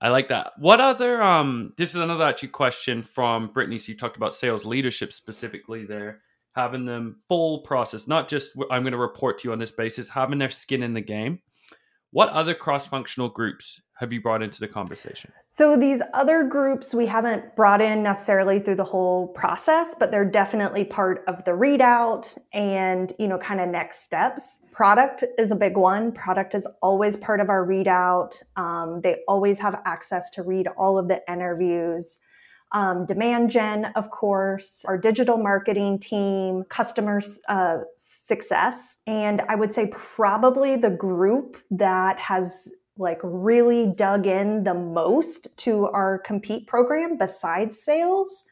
I 0.04 0.10
like 0.10 0.28
that. 0.28 0.52
What 0.58 0.82
other 0.82 1.22
um 1.22 1.72
this 1.78 1.90
is 1.90 1.96
another 1.96 2.24
actually 2.24 2.48
question 2.48 3.02
from 3.02 3.48
Brittany. 3.48 3.78
So 3.78 3.92
you 3.92 3.96
talked 3.96 4.18
about 4.18 4.34
sales 4.34 4.66
leadership 4.66 5.14
specifically 5.14 5.86
there, 5.86 6.20
having 6.54 6.84
them 6.84 7.22
full 7.26 7.60
process, 7.60 8.06
not 8.06 8.28
just 8.28 8.52
I'm 8.70 8.82
going 8.82 8.92
to 8.92 8.98
report 8.98 9.38
to 9.38 9.48
you 9.48 9.52
on 9.52 9.58
this 9.58 9.70
basis, 9.70 10.10
having 10.10 10.38
their 10.38 10.50
skin 10.50 10.82
in 10.82 10.92
the 10.92 11.00
game. 11.00 11.38
What 12.14 12.28
other 12.28 12.54
cross-functional 12.54 13.30
groups 13.30 13.80
have 13.94 14.12
you 14.12 14.20
brought 14.20 14.40
into 14.40 14.60
the 14.60 14.68
conversation? 14.68 15.32
So 15.50 15.76
these 15.76 16.00
other 16.12 16.44
groups 16.44 16.94
we 16.94 17.06
haven't 17.06 17.56
brought 17.56 17.80
in 17.80 18.04
necessarily 18.04 18.60
through 18.60 18.76
the 18.76 18.84
whole 18.84 19.26
process, 19.34 19.96
but 19.98 20.12
they're 20.12 20.24
definitely 20.24 20.84
part 20.84 21.24
of 21.26 21.44
the 21.44 21.50
readout 21.50 22.38
and, 22.52 23.12
you 23.18 23.26
know, 23.26 23.36
kind 23.38 23.60
of 23.60 23.68
next 23.68 24.04
steps. 24.04 24.60
Product 24.70 25.24
is 25.38 25.50
a 25.50 25.56
big 25.56 25.76
one. 25.76 26.12
Product 26.12 26.54
is 26.54 26.68
always 26.82 27.16
part 27.16 27.40
of 27.40 27.48
our 27.48 27.66
readout. 27.66 28.40
Um, 28.54 29.00
they 29.02 29.16
always 29.26 29.58
have 29.58 29.82
access 29.84 30.30
to 30.34 30.44
read 30.44 30.68
all 30.78 30.96
of 30.96 31.08
the 31.08 31.20
interviews. 31.28 32.20
Um, 32.74 33.06
demand 33.06 33.50
gen, 33.50 33.86
of 33.94 34.10
course, 34.10 34.82
our 34.84 34.98
digital 34.98 35.38
marketing 35.38 36.00
team, 36.00 36.64
customer 36.68 37.22
uh, 37.48 37.78
success. 37.96 38.96
And 39.06 39.42
I 39.48 39.54
would 39.54 39.72
say 39.72 39.86
probably 39.86 40.74
the 40.76 40.90
group 40.90 41.56
that 41.70 42.18
has 42.18 42.68
like 42.98 43.20
really 43.22 43.86
dug 43.86 44.26
in 44.26 44.64
the 44.64 44.74
most 44.74 45.56
to 45.58 45.86
our 45.86 46.18
compete 46.18 46.66
program 46.66 47.16
besides 47.16 47.80
sales 47.82 48.44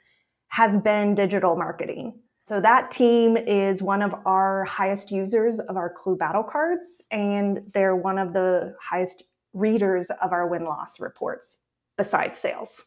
has 0.48 0.78
been 0.78 1.14
digital 1.14 1.56
marketing. 1.56 2.14
So 2.48 2.60
that 2.60 2.90
team 2.90 3.36
is 3.36 3.82
one 3.82 4.02
of 4.02 4.14
our 4.26 4.64
highest 4.64 5.10
users 5.10 5.58
of 5.58 5.76
our 5.76 5.94
Klue 5.94 6.18
battle 6.18 6.42
cards, 6.42 7.00
and 7.10 7.60
they're 7.72 7.96
one 7.96 8.18
of 8.18 8.32
the 8.32 8.74
highest 8.80 9.24
readers 9.52 10.10
of 10.22 10.32
our 10.32 10.46
win 10.46 10.64
loss 10.64 11.00
reports 11.00 11.56
besides 11.96 12.38
sales. 12.38 12.82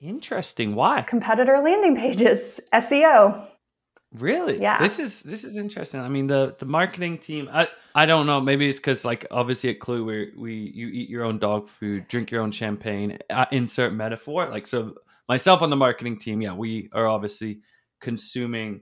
Interesting. 0.00 0.74
Why? 0.74 1.02
Competitor 1.02 1.60
landing 1.60 1.94
pages, 1.94 2.60
SEO. 2.72 3.46
Really? 4.14 4.60
Yeah. 4.60 4.78
This 4.78 4.98
is 4.98 5.22
this 5.22 5.44
is 5.44 5.56
interesting. 5.56 6.00
I 6.00 6.08
mean, 6.08 6.26
the 6.26 6.56
the 6.58 6.66
marketing 6.66 7.18
team. 7.18 7.48
I 7.52 7.68
I 7.94 8.06
don't 8.06 8.26
know. 8.26 8.40
Maybe 8.40 8.68
it's 8.68 8.78
because 8.78 9.04
like 9.04 9.26
obviously 9.30 9.70
at 9.70 9.78
Klue, 9.78 10.04
we 10.04 10.32
we 10.36 10.54
you 10.74 10.88
eat 10.88 11.08
your 11.08 11.24
own 11.24 11.38
dog 11.38 11.68
food, 11.68 12.08
drink 12.08 12.30
your 12.30 12.42
own 12.42 12.50
champagne. 12.50 13.18
Uh, 13.28 13.46
insert 13.52 13.92
metaphor. 13.92 14.48
Like 14.48 14.66
so, 14.66 14.94
myself 15.28 15.62
on 15.62 15.70
the 15.70 15.76
marketing 15.76 16.18
team. 16.18 16.40
Yeah, 16.40 16.54
we 16.54 16.88
are 16.92 17.06
obviously 17.06 17.60
consuming 18.00 18.80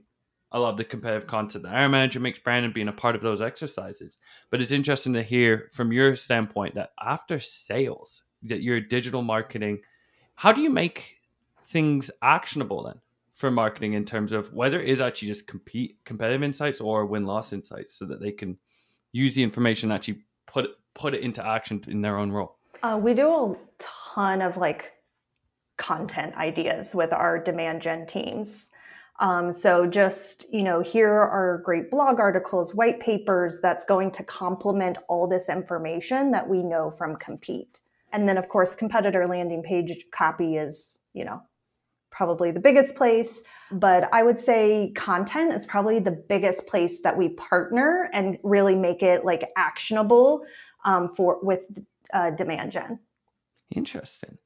a 0.51 0.59
lot 0.59 0.71
of 0.71 0.77
the 0.77 0.83
competitive 0.83 1.27
content 1.27 1.63
that 1.63 1.75
our 1.75 1.89
manager 1.89 2.19
makes. 2.19 2.39
Brandon 2.39 2.71
being 2.71 2.87
a 2.87 2.93
part 2.93 3.15
of 3.15 3.21
those 3.21 3.41
exercises. 3.41 4.17
But 4.49 4.63
it's 4.63 4.71
interesting 4.71 5.13
to 5.13 5.21
hear 5.21 5.69
from 5.73 5.91
your 5.91 6.15
standpoint 6.15 6.73
that 6.73 6.89
after 6.99 7.39
sales, 7.39 8.23
that 8.43 8.63
your 8.63 8.79
digital 8.79 9.21
marketing. 9.21 9.81
How 10.39 10.53
do 10.53 10.61
you 10.61 10.69
make 10.69 11.17
things 11.65 12.09
actionable 12.21 12.83
then? 12.83 13.01
for 13.39 13.49
marketing 13.49 13.93
in 13.93 14.03
terms 14.03 14.33
of 14.33 14.53
whether 14.53 14.81
it 14.81 14.89
is 14.89 14.99
actually 14.99 15.29
just 15.29 15.47
compete 15.47 15.95
competitive 16.03 16.43
insights 16.43 16.81
or 16.81 17.05
win 17.05 17.25
loss 17.25 17.53
insights 17.53 17.93
so 17.97 18.03
that 18.03 18.19
they 18.19 18.33
can 18.33 18.57
use 19.13 19.33
the 19.33 19.41
information 19.41 19.93
actually 19.93 20.19
put 20.45 20.65
it, 20.65 20.71
put 20.93 21.13
it 21.13 21.21
into 21.21 21.45
action 21.47 21.81
in 21.87 22.01
their 22.01 22.17
own 22.17 22.33
role 22.33 22.57
uh, 22.83 22.99
we 23.01 23.13
do 23.13 23.29
a 23.29 23.55
ton 23.79 24.41
of 24.41 24.57
like 24.57 24.91
content 25.77 26.35
ideas 26.35 26.93
with 26.93 27.13
our 27.13 27.41
demand 27.41 27.81
gen 27.81 28.05
teams 28.05 28.67
um, 29.21 29.53
so 29.53 29.87
just 29.87 30.45
you 30.51 30.61
know 30.61 30.81
here 30.81 31.09
are 31.09 31.61
great 31.63 31.89
blog 31.89 32.19
articles 32.19 32.75
white 32.75 32.99
papers 32.99 33.59
that's 33.61 33.85
going 33.85 34.11
to 34.11 34.21
complement 34.25 34.97
all 35.07 35.29
this 35.29 35.47
information 35.47 36.29
that 36.29 36.45
we 36.45 36.61
know 36.61 36.93
from 36.97 37.15
compete 37.15 37.79
and 38.13 38.27
then 38.27 38.37
of 38.37 38.49
course 38.49 38.75
competitor 38.75 39.27
landing 39.27 39.63
page 39.63 40.05
copy 40.11 40.57
is 40.57 40.97
you 41.13 41.25
know 41.25 41.41
probably 42.11 42.51
the 42.51 42.59
biggest 42.59 42.95
place, 42.95 43.39
but 43.71 44.09
I 44.11 44.23
would 44.23 44.39
say 44.39 44.91
content 44.95 45.53
is 45.53 45.65
probably 45.65 45.99
the 45.99 46.11
biggest 46.11 46.67
place 46.67 47.01
that 47.01 47.17
we 47.17 47.29
partner 47.29 48.09
and 48.13 48.37
really 48.43 48.75
make 48.75 49.03
it 49.03 49.23
like 49.23 49.49
actionable 49.55 50.43
um, 50.83 51.13
for 51.15 51.39
with 51.41 51.61
uh, 52.13 52.31
demand 52.31 52.71
gen. 52.71 52.99
Interesting. 53.73 54.37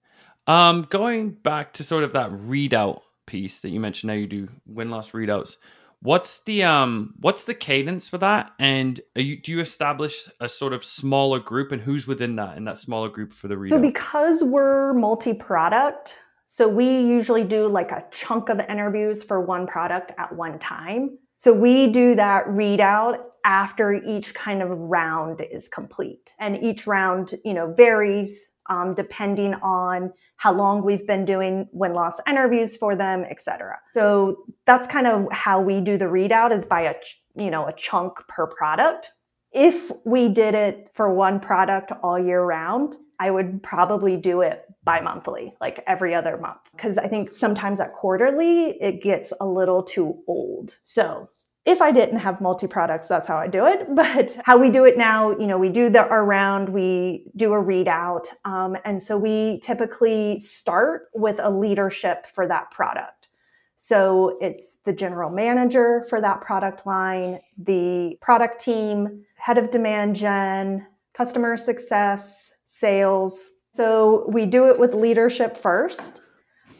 Um, 0.45 0.85
going 0.89 1.31
back 1.31 1.73
to 1.73 1.83
sort 1.83 2.03
of 2.03 2.13
that 2.13 2.31
readout 2.31 3.01
piece 3.25 3.61
that 3.61 3.69
you 3.69 3.79
mentioned, 3.79 4.09
now 4.09 4.15
you 4.15 4.27
do 4.27 4.49
win 4.67 4.91
loss 4.91 5.11
readouts. 5.11 5.57
What's 6.03 6.39
the 6.39 6.63
um 6.63 7.13
what's 7.21 7.45
the 7.45 7.53
cadence 7.53 8.09
for 8.09 8.17
that? 8.17 8.51
And 8.59 8.99
you, 9.15 9.41
do 9.41 9.53
you 9.53 9.61
establish 9.61 10.29
a 10.41 10.49
sort 10.49 10.73
of 10.73 10.83
smaller 10.83 11.39
group, 11.39 11.71
and 11.71 11.81
who's 11.81 12.05
within 12.05 12.35
that 12.35 12.57
in 12.57 12.65
that 12.65 12.77
smaller 12.77 13.07
group 13.07 13.31
for 13.31 13.47
the 13.47 13.55
readout? 13.55 13.69
So 13.69 13.79
because 13.79 14.43
we're 14.43 14.93
multi-product, 14.93 16.19
so 16.45 16.67
we 16.67 16.85
usually 16.85 17.45
do 17.45 17.67
like 17.67 17.91
a 17.91 18.03
chunk 18.11 18.49
of 18.49 18.59
interviews 18.59 19.23
for 19.23 19.39
one 19.39 19.65
product 19.65 20.11
at 20.17 20.35
one 20.35 20.59
time. 20.59 21.17
So 21.37 21.53
we 21.53 21.87
do 21.87 22.15
that 22.15 22.45
readout 22.47 23.19
after 23.45 23.93
each 23.93 24.33
kind 24.33 24.61
of 24.61 24.69
round 24.69 25.41
is 25.51 25.67
complete. 25.69 26.33
And 26.39 26.61
each 26.61 26.85
round, 26.85 27.35
you 27.43 27.53
know, 27.53 27.73
varies 27.73 28.47
um, 28.69 28.93
depending 28.93 29.53
on 29.55 30.11
how 30.43 30.51
long 30.51 30.83
we've 30.83 31.07
been 31.07 31.23
doing 31.23 31.69
win 31.71 31.93
loss 31.93 32.17
interviews 32.27 32.75
for 32.75 32.97
them, 32.97 33.23
et 33.29 33.41
cetera. 33.41 33.77
So 33.93 34.43
that's 34.65 34.87
kind 34.89 35.07
of 35.07 35.31
how 35.31 35.61
we 35.61 35.79
do 35.79 35.97
the 35.97 36.09
readout 36.17 36.51
is 36.51 36.65
by 36.65 36.81
a, 36.81 36.95
you 37.37 37.49
know, 37.49 37.65
a 37.65 37.71
chunk 37.71 38.17
per 38.27 38.45
product. 38.45 39.13
If 39.53 39.89
we 40.03 40.27
did 40.27 40.53
it 40.53 40.89
for 40.95 41.13
one 41.13 41.39
product 41.39 41.93
all 42.03 42.19
year 42.19 42.43
round, 42.43 42.97
I 43.21 43.31
would 43.31 43.63
probably 43.63 44.17
do 44.17 44.41
it 44.41 44.65
bi-monthly, 44.83 45.53
like 45.61 45.81
every 45.87 46.13
other 46.13 46.35
month. 46.35 46.59
Because 46.73 46.97
I 46.97 47.07
think 47.07 47.29
sometimes 47.29 47.79
at 47.79 47.93
quarterly, 47.93 48.71
it 48.81 49.01
gets 49.01 49.31
a 49.39 49.45
little 49.45 49.81
too 49.81 50.23
old. 50.27 50.77
So 50.83 51.29
if 51.65 51.81
I 51.81 51.91
didn't 51.91 52.19
have 52.19 52.41
multi 52.41 52.67
products, 52.67 53.07
that's 53.07 53.27
how 53.27 53.37
I 53.37 53.47
do 53.47 53.65
it. 53.65 53.87
But 53.95 54.35
how 54.43 54.57
we 54.57 54.69
do 54.69 54.83
it 54.85 54.97
now, 54.97 55.31
you 55.31 55.47
know, 55.47 55.57
we 55.57 55.69
do 55.69 55.89
the 55.89 56.07
our 56.07 56.25
round, 56.25 56.69
we 56.69 57.25
do 57.35 57.53
a 57.53 57.63
readout. 57.63 58.25
Um, 58.43 58.75
and 58.85 59.01
so 59.01 59.17
we 59.17 59.59
typically 59.63 60.39
start 60.39 61.09
with 61.13 61.39
a 61.39 61.49
leadership 61.49 62.27
for 62.33 62.47
that 62.47 62.71
product. 62.71 63.29
So 63.77 64.37
it's 64.39 64.77
the 64.85 64.93
general 64.93 65.29
manager 65.29 66.05
for 66.09 66.21
that 66.21 66.41
product 66.41 66.85
line, 66.85 67.39
the 67.57 68.17
product 68.21 68.61
team, 68.61 69.25
head 69.35 69.57
of 69.57 69.71
demand 69.71 70.15
gen, 70.15 70.87
customer 71.13 71.57
success, 71.57 72.51
sales. 72.65 73.51
So 73.73 74.25
we 74.29 74.45
do 74.45 74.69
it 74.69 74.79
with 74.79 74.93
leadership 74.93 75.61
first. 75.61 76.21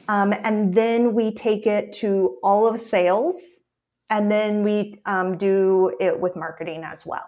Um, 0.07 0.33
and 0.43 0.73
then 0.73 1.13
we 1.13 1.33
take 1.33 1.67
it 1.67 1.93
to 1.93 2.37
all 2.43 2.67
of 2.67 2.79
sales. 2.79 3.59
And 4.13 4.29
then 4.29 4.61
we 4.61 5.01
um, 5.07 5.39
do 5.39 5.91
it 5.99 6.19
with 6.19 6.35
marketing 6.35 6.83
as 6.83 7.03
well. 7.03 7.25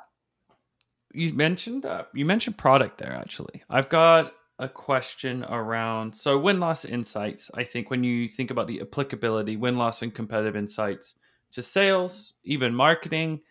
You 1.15 1.33
mentioned 1.33 1.83
uh, 1.83 2.03
you 2.13 2.25
mentioned 2.25 2.59
product 2.59 2.99
there. 2.99 3.11
Actually, 3.11 3.63
I've 3.71 3.89
got 3.89 4.33
a 4.59 4.69
question 4.69 5.43
around 5.45 6.15
so 6.15 6.37
win 6.37 6.59
loss 6.59 6.85
insights. 6.85 7.49
I 7.55 7.63
think 7.63 7.89
when 7.89 8.03
you 8.03 8.29
think 8.29 8.51
about 8.51 8.67
the 8.67 8.81
applicability, 8.81 9.57
win 9.57 9.77
loss 9.77 10.03
and 10.03 10.13
competitive 10.13 10.55
insights 10.55 11.15
to 11.53 11.63
sales, 11.63 12.33
even 12.43 12.75
marketing, 12.75 13.41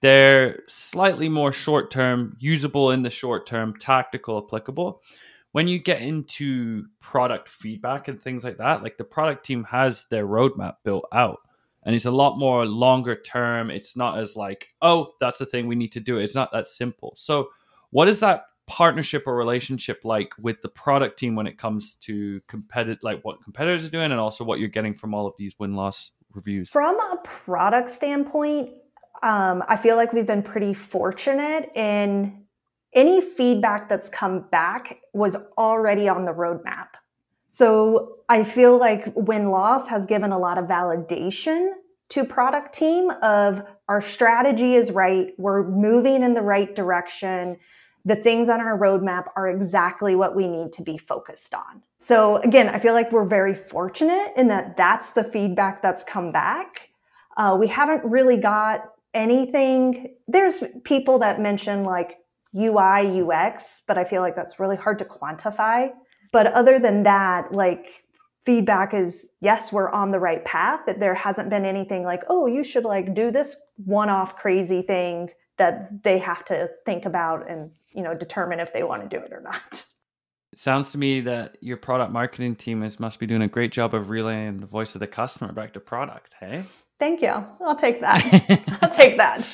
they're 0.00 0.64
slightly 0.66 1.28
more 1.28 1.52
short 1.52 1.92
term, 1.92 2.36
usable 2.40 2.90
in 2.90 3.04
the 3.04 3.10
short 3.10 3.46
term, 3.46 3.76
tactical, 3.78 4.42
applicable. 4.44 5.02
When 5.52 5.68
you 5.68 5.78
get 5.78 6.02
into 6.02 6.86
product 7.00 7.48
feedback 7.48 8.08
and 8.08 8.20
things 8.20 8.42
like 8.42 8.58
that, 8.58 8.82
like 8.82 8.96
the 8.96 9.04
product 9.04 9.46
team 9.46 9.62
has 9.64 10.06
their 10.10 10.26
roadmap 10.26 10.78
built 10.82 11.06
out 11.12 11.38
and 11.84 11.94
it's 11.94 12.04
a 12.04 12.10
lot 12.10 12.38
more 12.38 12.64
longer 12.66 13.16
term. 13.16 13.70
It's 13.70 13.96
not 13.96 14.18
as 14.18 14.36
like, 14.36 14.68
oh, 14.82 15.12
that's 15.20 15.38
the 15.38 15.46
thing 15.46 15.66
we 15.66 15.74
need 15.74 15.92
to 15.92 16.00
do. 16.00 16.18
It's 16.18 16.34
not 16.34 16.52
that 16.52 16.66
simple. 16.66 17.14
So, 17.16 17.48
what 17.90 18.08
is 18.08 18.20
that 18.20 18.46
partnership 18.66 19.24
or 19.26 19.36
relationship 19.36 20.00
like 20.04 20.32
with 20.38 20.60
the 20.62 20.68
product 20.68 21.18
team 21.18 21.34
when 21.34 21.46
it 21.46 21.58
comes 21.58 21.96
to 21.96 22.40
competitive, 22.48 23.02
like 23.02 23.22
what 23.24 23.42
competitors 23.42 23.84
are 23.84 23.90
doing, 23.90 24.12
and 24.12 24.20
also 24.20 24.44
what 24.44 24.60
you're 24.60 24.68
getting 24.68 24.94
from 24.94 25.14
all 25.14 25.26
of 25.26 25.34
these 25.38 25.58
win 25.58 25.74
loss 25.74 26.12
reviews? 26.32 26.70
From 26.70 26.98
a 27.00 27.18
product 27.24 27.90
standpoint, 27.90 28.70
um, 29.22 29.62
I 29.68 29.76
feel 29.76 29.96
like 29.96 30.12
we've 30.12 30.26
been 30.26 30.42
pretty 30.42 30.74
fortunate 30.74 31.70
in 31.74 32.44
any 32.94 33.20
feedback 33.20 33.88
that's 33.88 34.08
come 34.08 34.46
back 34.50 34.98
was 35.12 35.36
already 35.56 36.08
on 36.08 36.24
the 36.24 36.32
roadmap. 36.32 36.88
So 37.54 38.16
I 38.30 38.44
feel 38.44 38.78
like 38.78 39.12
win 39.14 39.50
loss 39.50 39.86
has 39.88 40.06
given 40.06 40.32
a 40.32 40.38
lot 40.38 40.56
of 40.56 40.64
validation 40.64 41.72
to 42.08 42.24
product 42.24 42.74
team 42.74 43.10
of 43.20 43.62
our 43.88 44.00
strategy 44.00 44.74
is 44.74 44.90
right. 44.90 45.34
We're 45.36 45.62
moving 45.68 46.22
in 46.22 46.32
the 46.32 46.40
right 46.40 46.74
direction. 46.74 47.58
The 48.06 48.16
things 48.16 48.48
on 48.48 48.62
our 48.62 48.78
roadmap 48.78 49.26
are 49.36 49.48
exactly 49.48 50.16
what 50.16 50.34
we 50.34 50.48
need 50.48 50.72
to 50.72 50.82
be 50.82 50.96
focused 50.96 51.52
on. 51.52 51.82
So 51.98 52.38
again, 52.38 52.70
I 52.70 52.78
feel 52.78 52.94
like 52.94 53.12
we're 53.12 53.26
very 53.26 53.54
fortunate 53.54 54.32
in 54.34 54.48
that 54.48 54.78
that's 54.78 55.10
the 55.10 55.24
feedback 55.24 55.82
that's 55.82 56.04
come 56.04 56.32
back. 56.32 56.88
Uh, 57.36 57.58
we 57.60 57.66
haven't 57.66 58.02
really 58.02 58.38
got 58.38 58.92
anything. 59.12 60.14
There's 60.26 60.64
people 60.84 61.18
that 61.18 61.38
mention 61.38 61.84
like 61.84 62.16
UI, 62.56 63.20
UX, 63.20 63.82
but 63.86 63.98
I 63.98 64.04
feel 64.04 64.22
like 64.22 64.36
that's 64.36 64.58
really 64.58 64.76
hard 64.76 64.98
to 65.00 65.04
quantify. 65.04 65.90
But 66.32 66.48
other 66.48 66.78
than 66.78 67.02
that, 67.04 67.52
like 67.52 68.04
feedback 68.44 68.94
is 68.94 69.26
yes, 69.40 69.72
we're 69.72 69.90
on 69.90 70.10
the 70.10 70.18
right 70.18 70.44
path, 70.44 70.80
that 70.86 71.00
there 71.00 71.14
hasn't 71.14 71.50
been 71.50 71.64
anything 71.64 72.04
like, 72.04 72.22
oh, 72.28 72.46
you 72.46 72.64
should 72.64 72.84
like 72.84 73.14
do 73.14 73.30
this 73.30 73.56
one 73.84 74.08
off 74.08 74.36
crazy 74.36 74.82
thing 74.82 75.28
that 75.58 76.02
they 76.02 76.18
have 76.18 76.44
to 76.46 76.70
think 76.86 77.04
about 77.04 77.48
and, 77.50 77.70
you 77.92 78.02
know, 78.02 78.14
determine 78.14 78.60
if 78.60 78.72
they 78.72 78.82
want 78.82 79.02
to 79.02 79.08
do 79.08 79.22
it 79.22 79.32
or 79.32 79.40
not. 79.40 79.84
It 80.52 80.60
sounds 80.60 80.92
to 80.92 80.98
me 80.98 81.20
that 81.22 81.56
your 81.60 81.76
product 81.76 82.12
marketing 82.12 82.56
team 82.56 82.82
is 82.82 83.00
must 83.00 83.18
be 83.18 83.26
doing 83.26 83.42
a 83.42 83.48
great 83.48 83.72
job 83.72 83.94
of 83.94 84.10
relaying 84.10 84.60
the 84.60 84.66
voice 84.66 84.94
of 84.94 85.00
the 85.00 85.06
customer 85.06 85.52
back 85.52 85.72
to 85.74 85.80
product. 85.80 86.34
Hey, 86.38 86.64
thank 86.98 87.22
you. 87.22 87.44
I'll 87.64 87.76
take 87.76 88.00
that. 88.00 88.78
I'll 88.82 88.94
take 88.94 89.16
that. 89.16 89.46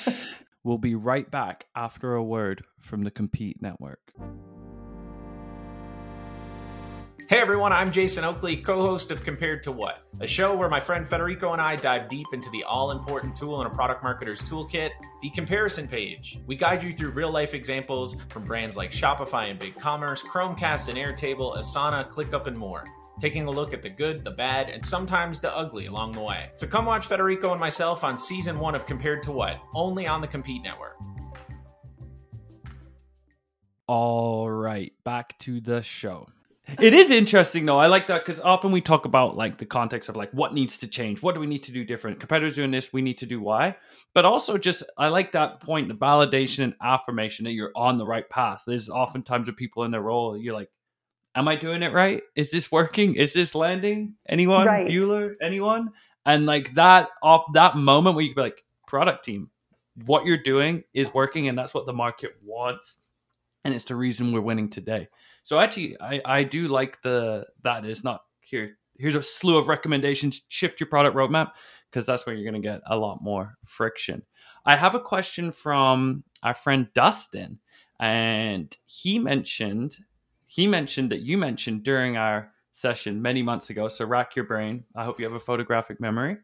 We'll 0.65 0.79
be 0.79 0.97
right 0.97 1.31
back 1.31 1.67
after 1.77 2.15
a 2.15 2.23
word 2.23 2.65
from 2.81 3.05
the 3.05 3.11
Compete 3.11 3.63
Network. 3.63 4.13
Hey 7.29 7.41
everyone, 7.41 7.75
I'm 7.75 7.93
Jason 7.93 8.25
Oakley, 8.25 8.57
co 8.57 8.81
host 8.81 9.11
of 9.11 9.23
Compared 9.23 9.63
to 9.65 9.71
What, 9.71 9.99
a 10.19 10.27
show 10.27 10.57
where 10.57 10.71
my 10.71 10.81
friend 10.81 11.07
Federico 11.07 11.53
and 11.53 11.61
I 11.61 11.77
dive 11.77 12.09
deep 12.09 12.27
into 12.33 12.49
the 12.49 12.65
all 12.65 12.91
important 12.91 13.37
tool 13.37 13.61
in 13.61 13.67
a 13.67 13.71
product 13.71 14.03
marketer's 14.03 14.41
toolkit, 14.41 14.93
the 15.21 15.29
comparison 15.29 15.87
page. 15.87 16.39
We 16.47 16.57
guide 16.57 16.83
you 16.83 16.91
through 16.91 17.11
real 17.11 17.31
life 17.31 17.53
examples 17.53 18.17
from 18.31 18.47
brands 18.47 18.79
like 18.79 18.93
Shopify 18.93 19.51
and 19.51 19.61
BigCommerce, 19.61 20.23
Chromecast 20.23 20.89
and 20.89 20.97
Airtable, 20.97 21.55
Asana, 21.59 22.09
ClickUp, 22.09 22.47
and 22.47 22.57
more. 22.57 22.85
Taking 23.21 23.47
a 23.47 23.51
look 23.51 23.75
at 23.75 23.83
the 23.83 23.91
good, 23.91 24.25
the 24.25 24.31
bad, 24.31 24.71
and 24.71 24.83
sometimes 24.83 25.39
the 25.39 25.55
ugly 25.55 25.85
along 25.85 26.13
the 26.13 26.23
way. 26.23 26.51
So 26.57 26.67
come 26.67 26.87
watch 26.87 27.09
Federico 27.09 27.51
and 27.51 27.61
myself 27.61 28.05
on 28.05 28.17
season 28.17 28.59
one 28.59 28.75
of 28.75 28.87
Compared 28.87 29.23
to 29.25 29.33
What, 29.33 29.61
only 29.75 30.07
on 30.07 30.23
the 30.23 30.29
Compete 30.29 30.63
Network. 30.63 30.97
All 33.87 34.51
right, 34.51 34.95
back 35.05 35.39
to 35.41 35.61
the 35.61 35.83
show 35.83 36.27
it 36.81 36.95
is 36.95 37.11
interesting 37.11 37.67
though. 37.67 37.79
I 37.79 37.87
like 37.87 38.07
that 38.09 38.25
because 38.25 38.41
often 38.41 38.73
we 38.73 38.81
talk 38.81 39.05
about 39.05 39.37
like 39.37 39.59
the 39.59 39.67
context 39.67 40.09
of 40.09 40.17
like 40.17 40.31
what 40.33 40.55
needs 40.55 40.79
to 40.79 40.87
change, 40.87 41.23
what 41.23 41.35
do 41.35 41.41
we 41.41 41.47
need 41.47 41.65
to 41.65 41.73
do 41.73 41.85
different. 41.85 42.21
Competitors 42.21 42.55
doing 42.55 42.71
this, 42.71 42.93
we 42.93 43.03
need 43.03 43.19
to 43.19 43.27
do 43.27 43.41
why. 43.41 43.77
But 44.15 44.25
also 44.25 44.59
just 44.59 44.83
I 44.97 45.09
like 45.09 45.33
that 45.33 45.61
point, 45.61 45.89
the 45.89 45.95
validation 45.95 46.65
and 46.65 46.75
affirmation 46.83 47.45
that 47.45 47.53
you're 47.53 47.73
on 47.75 47.99
the 47.99 48.07
right 48.07 48.29
path. 48.29 48.63
There's 48.67 48.89
oftentimes 48.89 49.47
with 49.47 49.57
people 49.57 49.85
in 49.85 49.91
their 49.91 50.03
role, 50.03 50.37
you're 50.37 50.55
like, 50.55 50.71
Am 51.35 51.47
I 51.47 51.57
doing 51.57 51.83
it 51.83 51.93
right? 51.93 52.23
Is 52.35 52.51
this 52.51 52.73
working? 52.73 53.15
Is 53.15 53.33
this 53.33 53.55
landing? 53.55 54.15
Anyone? 54.29 54.67
Right. 54.67 54.89
Bueller? 54.89 55.35
Anyone? 55.41 55.91
And 56.27 56.47
like 56.47 56.75
that 56.75 57.11
off 57.23 57.45
that 57.55 57.77
moment 57.77 58.17
where 58.17 58.25
you 58.25 58.35
be 58.35 58.41
like, 58.41 58.65
product 58.87 59.25
team, 59.25 59.51
what 60.07 60.25
you're 60.25 60.43
doing 60.43 60.83
is 60.95 61.13
working 61.13 61.49
and 61.49 61.57
that's 61.57 61.75
what 61.75 61.87
the 61.87 61.93
market 61.93 62.33
wants. 62.43 63.03
And 63.65 63.75
it's 63.75 63.85
the 63.85 63.97
reason 63.97 64.33
we're 64.33 64.41
winning 64.41 64.71
today. 64.71 65.09
So 65.43 65.59
actually, 65.59 65.97
I, 66.01 66.21
I 66.25 66.43
do 66.45 66.69
like 66.69 67.03
the 67.03 67.47
that 67.63 67.85
is 67.85 68.05
not 68.05 68.23
here. 68.41 68.79
Here's 68.99 69.15
a 69.15 69.23
slew 69.23 69.59
of 69.59 69.69
recommendations. 69.69 70.43
Shift 70.49 70.81
your 70.81 70.89
product 70.89 71.17
roadmap 71.17 71.53
because 71.91 72.05
that's 72.05 72.27
where 72.27 72.35
you're 72.35 72.51
going 72.51 72.61
to 72.61 72.69
get 72.69 72.83
a 72.87 72.97
lot 72.97 73.23
more 73.23 73.57
friction. 73.65 74.23
I 74.67 74.77
have 74.77 74.95
a 74.95 75.01
question 75.01 75.53
from 75.53 76.25
our 76.43 76.55
friend 76.55 76.89
Dustin, 76.95 77.59
and 78.01 78.77
he 78.87 79.19
mentioned 79.19 79.97
he 80.47 80.67
mentioned 80.67 81.11
that 81.13 81.21
you 81.21 81.37
mentioned 81.37 81.85
during 81.85 82.17
our 82.17 82.53
session 82.73 83.21
many 83.21 83.43
months 83.43 83.71
ago. 83.71 83.89
So 83.89 84.07
rack 84.07 84.35
your 84.35 84.47
brain. 84.47 84.85
I 84.97 85.05
hope 85.05 85.19
you 85.19 85.27
have 85.27 85.35
a 85.35 85.41
photographic 85.41 86.01
memory. 86.01 86.39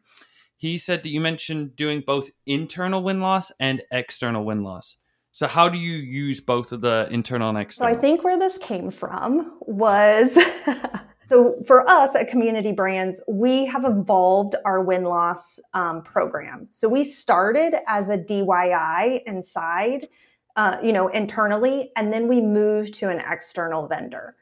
He 0.57 0.77
said 0.77 1.03
that 1.03 1.09
you 1.09 1.19
mentioned 1.19 1.75
doing 1.75 2.01
both 2.05 2.29
internal 2.45 3.03
win 3.03 3.19
loss 3.19 3.51
and 3.59 3.81
external 3.91 4.45
win 4.45 4.63
loss. 4.63 4.97
So 5.35 5.47
how 5.47 5.67
do 5.67 5.77
you 5.77 5.97
use 5.97 6.39
both 6.39 6.71
of 6.71 6.79
the 6.79 7.09
internal 7.11 7.49
and 7.49 7.57
external? 7.57 7.93
So 7.93 7.97
I 7.97 8.01
think 8.01 8.23
where 8.23 8.39
this 8.39 8.57
came 8.57 8.89
from 8.89 9.57
was 9.59 10.33
so 11.29 11.61
for 11.67 11.85
us 11.89 12.15
at 12.15 12.29
Community 12.29 12.71
Brands, 12.71 13.19
we 13.27 13.65
have 13.65 13.83
evolved 13.83 14.55
our 14.63 14.81
win 14.81 15.03
loss 15.03 15.59
um, 15.73 16.03
program. 16.03 16.67
So 16.69 16.87
we 16.87 17.03
started 17.03 17.75
as 17.85 18.07
a 18.07 18.17
DIY 18.17 19.23
inside, 19.25 20.07
uh, 20.55 20.77
you 20.81 20.93
know, 20.93 21.09
internally, 21.09 21.91
and 21.97 22.13
then 22.13 22.29
we 22.29 22.39
moved 22.39 22.93
to 22.93 23.09
an 23.09 23.21
external 23.29 23.89
vendor. 23.89 24.37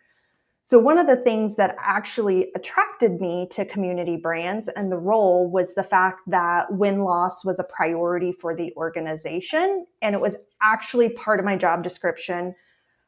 So, 0.65 0.79
one 0.79 0.97
of 0.97 1.07
the 1.07 1.17
things 1.17 1.55
that 1.55 1.75
actually 1.79 2.49
attracted 2.55 3.19
me 3.19 3.47
to 3.51 3.65
community 3.65 4.15
brands 4.15 4.69
and 4.75 4.91
the 4.91 4.97
role 4.97 5.49
was 5.49 5.73
the 5.73 5.83
fact 5.83 6.21
that 6.27 6.71
win 6.71 7.01
loss 7.01 7.43
was 7.43 7.59
a 7.59 7.65
priority 7.65 8.31
for 8.31 8.55
the 8.55 8.71
organization. 8.77 9.85
And 10.01 10.15
it 10.15 10.21
was 10.21 10.37
actually 10.61 11.09
part 11.09 11.39
of 11.39 11.45
my 11.45 11.57
job 11.57 11.83
description 11.83 12.55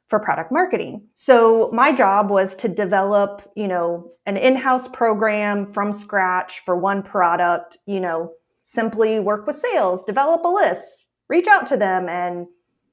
for 0.10 0.20
product 0.20 0.52
marketing. 0.52 1.08
So, 1.14 1.70
my 1.72 1.94
job 1.94 2.30
was 2.30 2.56
to 2.56 2.68
develop, 2.68 3.50
you 3.56 3.70
know, 3.70 4.12
an 4.26 4.36
in 4.36 4.58
house 4.58 4.88
program 4.90 5.72
from 5.72 5.94
scratch 5.94 6.62
for 6.66 6.76
one 6.76 7.04
product, 7.04 7.78
you 7.86 8.02
know, 8.02 8.34
simply 8.64 9.20
work 9.20 9.48
with 9.48 9.58
sales, 9.58 10.04
develop 10.04 10.44
a 10.44 10.50
list, 10.50 10.84
reach 11.30 11.48
out 11.48 11.68
to 11.68 11.78
them, 11.78 12.10
and 12.10 12.48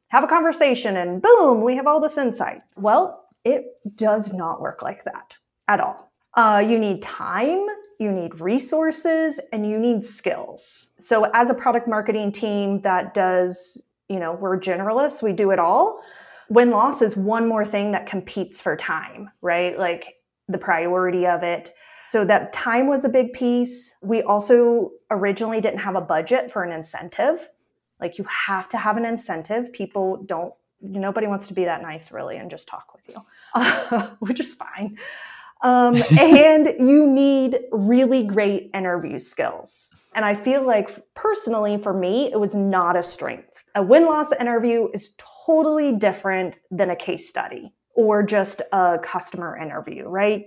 have 0.09 0.22
a 0.22 0.29
conversation, 0.29 0.96
and 0.98 1.20
boom, 1.20 1.62
we 1.62 1.75
have 1.75 1.87
all 1.87 1.98
this 2.01 2.18
insight. 2.18 2.61
Well, 2.77 3.22
it 3.45 3.65
does 3.97 4.33
not 4.33 4.61
work 4.61 4.83
like 4.83 5.05
that 5.05 5.35
at 5.69 5.81
all. 5.81 6.13
Uh, 6.35 6.65
you 6.67 6.79
need 6.79 7.03
time, 7.03 7.67
you 7.99 8.11
need 8.11 8.41
resources, 8.41 9.39
and 9.53 9.69
you 9.69 9.79
need 9.79 10.05
skills. 10.05 10.87
So, 10.99 11.25
as 11.35 11.51
a 11.51 11.55
product 11.55 11.89
marketing 11.89 12.33
team 12.33 12.81
that 12.83 13.15
does, 13.15 13.59
you 14.09 14.19
know, 14.19 14.33
we're 14.33 14.59
generalists, 14.59 15.23
we 15.23 15.33
do 15.33 15.51
it 15.51 15.59
all. 15.59 16.03
Win 16.49 16.71
loss 16.71 17.03
is 17.03 17.17
one 17.17 17.47
more 17.47 17.67
thing 17.67 17.93
that 17.93 18.07
competes 18.07 18.61
for 18.61 18.77
time, 18.77 19.31
right? 19.43 19.79
Like 19.79 20.17
the 20.49 20.59
priority 20.59 21.27
of 21.27 21.43
it. 21.43 21.75
So, 22.11 22.25
that 22.25 22.53
time 22.53 22.87
was 22.87 23.05
a 23.05 23.11
big 23.11 23.35
piece. 23.35 23.91
We 24.01 24.23
also 24.23 24.93
originally 25.11 25.61
didn't 25.61 25.81
have 25.81 25.97
a 25.97 26.01
budget 26.01 26.51
for 26.51 26.63
an 26.65 26.73
incentive. 26.73 27.47
Like, 28.01 28.17
you 28.17 28.25
have 28.25 28.71
to 28.71 28.79
have 28.79 28.97
an 28.97 29.05
incentive. 29.05 29.71
People 29.73 30.25
don't 30.27 30.55
nobody 30.83 31.27
wants 31.27 31.47
to 31.49 31.55
be 31.55 31.64
that 31.64 31.83
nice 31.83 32.11
really 32.11 32.37
and 32.37 32.51
just 32.51 32.68
talk 32.68 32.92
with 32.92 33.03
you, 33.09 33.23
uh, 33.55 34.11
which 34.18 34.40
is 34.40 34.55
fine. 34.55 34.99
Um, 35.62 36.03
and 36.18 36.75
you 36.79 37.07
need 37.07 37.61
really 37.71 38.25
great 38.25 38.71
interview 38.75 39.18
skills. 39.18 39.90
And 40.14 40.25
I 40.25 40.35
feel 40.35 40.66
like 40.66 41.03
personally 41.14 41.79
for 41.79 41.95
me, 41.95 42.31
it 42.33 42.38
was 42.38 42.55
not 42.55 42.97
a 42.97 43.03
strength. 43.03 43.62
A 43.75 43.83
win 43.83 44.05
loss 44.05 44.29
interview 44.38 44.88
is 44.92 45.12
totally 45.47 45.97
different 45.97 46.59
than 46.71 46.90
a 46.90 46.97
case 46.97 47.29
study 47.29 47.73
or 47.95 48.23
just 48.23 48.61
a 48.73 48.99
customer 49.03 49.57
interview, 49.57 50.05
right? 50.05 50.45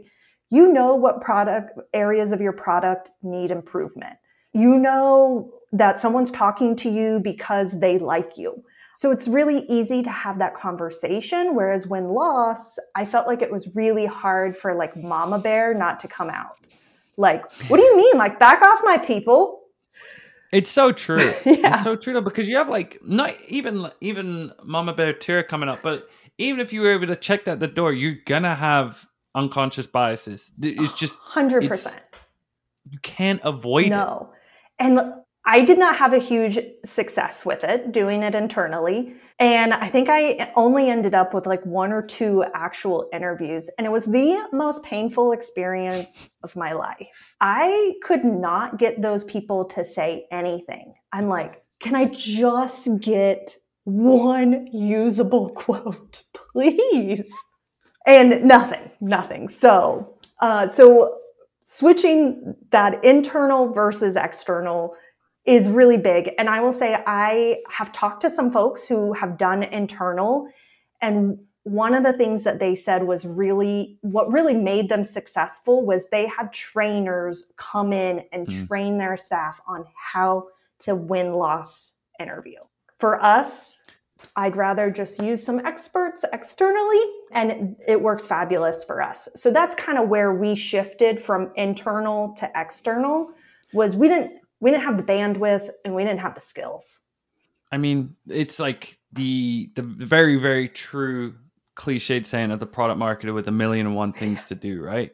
You 0.51 0.71
know 0.71 0.95
what 0.95 1.21
product 1.21 1.79
areas 1.93 2.31
of 2.31 2.41
your 2.41 2.53
product 2.53 3.11
need 3.23 3.49
improvement. 3.49 4.15
You 4.53 4.77
know 4.77 5.51
that 5.71 5.99
someone's 5.99 6.31
talking 6.31 6.75
to 6.77 6.89
you 6.89 7.19
because 7.19 7.77
they 7.79 7.97
like 7.97 8.37
you 8.37 8.63
so 8.97 9.11
it's 9.11 9.27
really 9.27 9.65
easy 9.67 10.01
to 10.03 10.09
have 10.09 10.39
that 10.39 10.55
conversation. 10.55 11.53
Whereas 11.53 11.85
when 11.85 12.09
loss, 12.09 12.79
I 12.95 13.05
felt 13.05 13.27
like 13.27 13.41
it 13.41 13.51
was 13.51 13.67
really 13.75 14.05
hard 14.05 14.57
for 14.57 14.73
like 14.73 14.95
mama 14.95 15.37
bear 15.37 15.73
not 15.73 15.99
to 16.01 16.07
come 16.07 16.29
out. 16.29 16.57
Like, 17.17 17.49
what 17.67 17.77
do 17.77 17.83
you 17.83 17.97
mean? 17.97 18.17
Like, 18.17 18.39
back 18.39 18.61
off 18.61 18.79
my 18.83 18.97
people. 18.97 19.61
It's 20.51 20.71
so 20.71 20.91
true. 20.91 21.33
yeah. 21.45 21.75
It's 21.75 21.83
so 21.83 21.95
true 21.95 22.13
though, 22.13 22.21
because 22.21 22.47
you 22.47 22.55
have 22.55 22.69
like 22.69 22.99
not 23.03 23.35
even 23.47 23.89
even 23.99 24.53
Mama 24.63 24.93
Bear 24.93 25.11
Tour 25.11 25.43
coming 25.43 25.67
up, 25.67 25.81
but 25.81 26.09
even 26.37 26.59
if 26.61 26.71
you 26.71 26.81
were 26.81 26.93
able 26.93 27.07
to 27.07 27.15
check 27.15 27.45
that 27.45 27.59
the 27.59 27.67
door, 27.67 27.91
you're 27.91 28.17
gonna 28.25 28.55
have 28.55 29.05
unconscious 29.33 29.87
biases. 29.87 30.51
It's 30.61 30.93
just 30.93 31.17
hundred 31.17 31.67
percent. 31.67 32.01
You 32.89 32.99
can't 32.99 33.41
avoid 33.43 33.89
no. 33.89 33.97
it. 33.99 33.99
No. 33.99 34.33
And 34.79 35.13
I 35.47 35.61
did 35.61 35.77
not 35.77 35.95
have 35.97 36.13
a 36.13 36.19
huge 36.19 36.59
success 36.85 37.45
with 37.45 37.63
it, 37.63 37.91
doing 37.91 38.23
it 38.23 38.33
internally. 38.33 39.13
And 39.37 39.73
I 39.73 39.89
think 39.89 40.09
I 40.09 40.51
only 40.55 40.89
ended 40.89 41.13
up 41.13 41.33
with 41.35 41.45
like 41.45 41.63
one 41.65 41.91
or 41.91 42.01
two 42.01 42.43
actual 42.55 43.09
interviews. 43.13 43.69
And 43.77 43.85
it 43.85 43.91
was 43.91 44.05
the 44.05 44.47
most 44.51 44.81
painful 44.83 45.33
experience 45.33 46.29
of 46.41 46.55
my 46.55 46.73
life. 46.73 47.07
I 47.41 47.93
could 48.01 48.25
not 48.25 48.79
get 48.79 49.01
those 49.01 49.23
people 49.25 49.65
to 49.65 49.85
say 49.85 50.25
anything. 50.31 50.95
I'm 51.13 51.27
like, 51.27 51.63
can 51.79 51.95
I 51.95 52.05
just 52.05 52.87
get 52.99 53.55
one 53.83 54.67
usable 54.73 55.49
quote, 55.49 56.23
please? 56.53 57.21
And 58.07 58.43
nothing, 58.45 58.89
nothing. 58.99 59.49
So, 59.49 60.17
uh, 60.41 60.67
so 60.67 61.17
switching 61.65 62.55
that 62.71 63.03
internal 63.03 63.71
versus 63.73 64.15
external 64.15 64.95
is 65.45 65.67
really 65.67 65.97
big. 65.97 66.31
And 66.37 66.49
I 66.49 66.59
will 66.61 66.73
say, 66.73 67.03
I 67.05 67.59
have 67.69 67.91
talked 67.91 68.21
to 68.21 68.29
some 68.29 68.51
folks 68.51 68.85
who 68.85 69.13
have 69.13 69.37
done 69.37 69.63
internal, 69.63 70.47
and 71.01 71.37
one 71.65 71.95
of 71.95 72.03
the 72.03 72.13
things 72.13 72.43
that 72.43 72.59
they 72.59 72.75
said 72.75 73.03
was 73.03 73.25
really 73.25 73.97
what 74.01 74.31
really 74.31 74.53
made 74.53 74.87
them 74.87 75.03
successful 75.03 75.83
was 75.83 76.03
they 76.11 76.27
had 76.27 76.53
trainers 76.53 77.45
come 77.57 77.91
in 77.91 78.23
and 78.31 78.47
mm. 78.47 78.67
train 78.67 78.99
their 78.99 79.17
staff 79.17 79.59
on 79.67 79.83
how 79.95 80.47
to 80.77 80.93
win 80.93 81.33
loss 81.33 81.93
interview. 82.19 82.59
For 82.99 83.21
us, 83.21 83.79
I'd 84.35 84.55
rather 84.55 84.91
just 84.91 85.21
use 85.23 85.43
some 85.43 85.57
experts 85.65 86.23
externally 86.33 87.01
and 87.31 87.51
it, 87.51 87.77
it 87.87 88.01
works 88.01 88.27
fabulous 88.27 88.83
for 88.83 89.01
us. 89.01 89.27
So 89.35 89.49
that's 89.49 89.73
kind 89.73 89.97
of 89.97 90.07
where 90.07 90.33
we 90.33 90.53
shifted 90.53 91.23
from 91.23 91.51
internal 91.55 92.35
to 92.37 92.51
external 92.55 93.31
was 93.73 93.95
we 93.95 94.07
didn't 94.07 94.33
we 94.65 94.71
didn't 94.71 94.83
have 94.83 94.97
the 94.97 95.03
bandwidth 95.03 95.69
and 95.85 95.93
we 95.93 96.03
didn't 96.03 96.21
have 96.21 96.33
the 96.33 96.41
skills. 96.41 96.99
I 97.71 97.77
mean, 97.77 98.15
it's 98.27 98.59
like 98.59 98.97
the 99.13 99.69
the 99.75 99.83
very 99.83 100.37
very 100.37 100.67
true 100.67 101.35
cliched 101.75 102.25
saying 102.25 102.49
of 102.49 102.59
the 102.59 102.65
product 102.65 102.99
marketer 102.99 103.31
with 103.31 103.47
a 103.47 103.51
million 103.51 103.85
and 103.85 103.95
one 103.95 104.11
things 104.11 104.45
to 104.45 104.55
do, 104.55 104.81
right? 104.81 105.11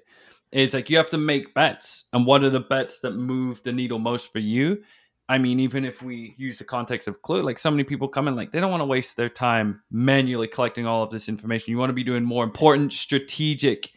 It's 0.54 0.74
like 0.74 0.90
you 0.90 0.96
have 0.96 1.10
to 1.10 1.18
make 1.18 1.54
bets. 1.54 2.06
And 2.14 2.26
what 2.26 2.46
are 2.46 2.50
the 2.50 2.62
bets 2.62 3.00
that 3.00 3.18
move 3.18 3.62
the 3.64 3.74
needle 3.74 4.00
most 4.00 4.32
for 4.32 4.40
you? 4.40 4.82
I 5.28 5.38
mean, 5.38 5.60
even 5.60 5.84
if 5.84 6.02
we 6.02 6.34
use 6.38 6.58
the 6.58 6.64
context 6.64 7.10
of 7.10 7.22
Klue, 7.22 7.44
like 7.44 7.60
so 7.60 7.72
many 7.72 7.84
people 7.84 8.08
come 8.08 8.30
in, 8.30 8.38
like 8.38 8.54
they 8.54 8.62
don't 8.62 8.72
want 8.72 8.82
to 8.82 8.86
waste 8.86 9.18
their 9.18 9.28
time 9.28 9.82
manually 9.92 10.48
collecting 10.48 10.86
all 10.86 11.04
of 11.04 11.10
this 11.10 11.28
information. 11.28 11.72
You 11.72 11.78
want 11.78 11.90
to 11.90 11.94
be 11.94 12.06
doing 12.06 12.24
more 12.24 12.46
important 12.46 12.94
strategic 12.94 13.92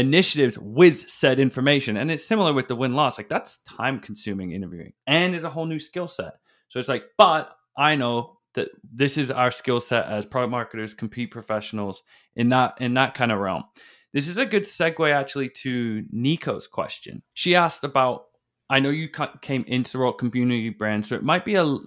initiatives 0.00 0.58
with 0.58 1.08
said 1.08 1.38
information. 1.38 1.96
And 1.96 2.10
it's 2.10 2.24
similar 2.24 2.52
with 2.52 2.68
the 2.68 2.76
win 2.76 2.94
loss. 2.94 3.18
Like 3.18 3.28
that's 3.28 3.58
time 3.58 4.00
consuming 4.00 4.52
interviewing 4.52 4.94
and 5.06 5.34
is 5.34 5.44
a 5.44 5.50
whole 5.50 5.66
new 5.66 5.78
skill 5.78 6.08
set. 6.08 6.34
So 6.68 6.78
it's 6.78 6.88
like, 6.88 7.04
but 7.18 7.54
I 7.76 7.96
know 7.96 8.38
that 8.54 8.70
this 8.82 9.16
is 9.16 9.30
our 9.30 9.50
skill 9.50 9.80
set 9.80 10.06
as 10.06 10.26
product 10.26 10.50
marketers, 10.50 10.94
compete 10.94 11.30
professionals 11.30 12.02
in 12.34 12.48
that 12.48 12.74
in 12.80 12.94
that 12.94 13.14
kind 13.14 13.30
of 13.30 13.38
realm. 13.38 13.64
This 14.12 14.26
is 14.26 14.38
a 14.38 14.46
good 14.46 14.64
segue 14.64 15.12
actually 15.12 15.50
to 15.50 16.04
Nico's 16.10 16.66
question. 16.66 17.22
She 17.34 17.54
asked 17.54 17.84
about 17.84 18.24
I 18.68 18.80
know 18.80 18.90
you 18.90 19.08
came 19.40 19.64
into 19.66 19.92
the 19.92 19.98
role 19.98 20.12
community 20.12 20.70
brand, 20.70 21.06
so 21.06 21.14
it 21.14 21.22
might 21.22 21.44
be 21.44 21.56
a 21.56 21.78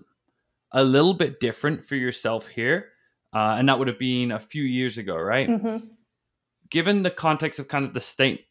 a 0.72 0.84
little 0.84 1.14
bit 1.14 1.40
different 1.40 1.86
for 1.86 1.96
yourself 1.96 2.48
here, 2.48 2.90
uh, 3.34 3.56
and 3.58 3.70
that 3.70 3.80
would 3.80 3.88
have 3.88 4.00
been 4.00 4.32
a 4.32 4.40
few 4.40 4.64
years 4.64 4.98
ago, 4.98 5.16
right? 5.16 5.48
Mm-hmm. 5.48 5.86
Given 6.74 7.04
the 7.04 7.12
context 7.12 7.60
of 7.60 7.68
kind 7.68 7.86
of 7.86 7.94
the 7.94 8.02
state 8.02 8.48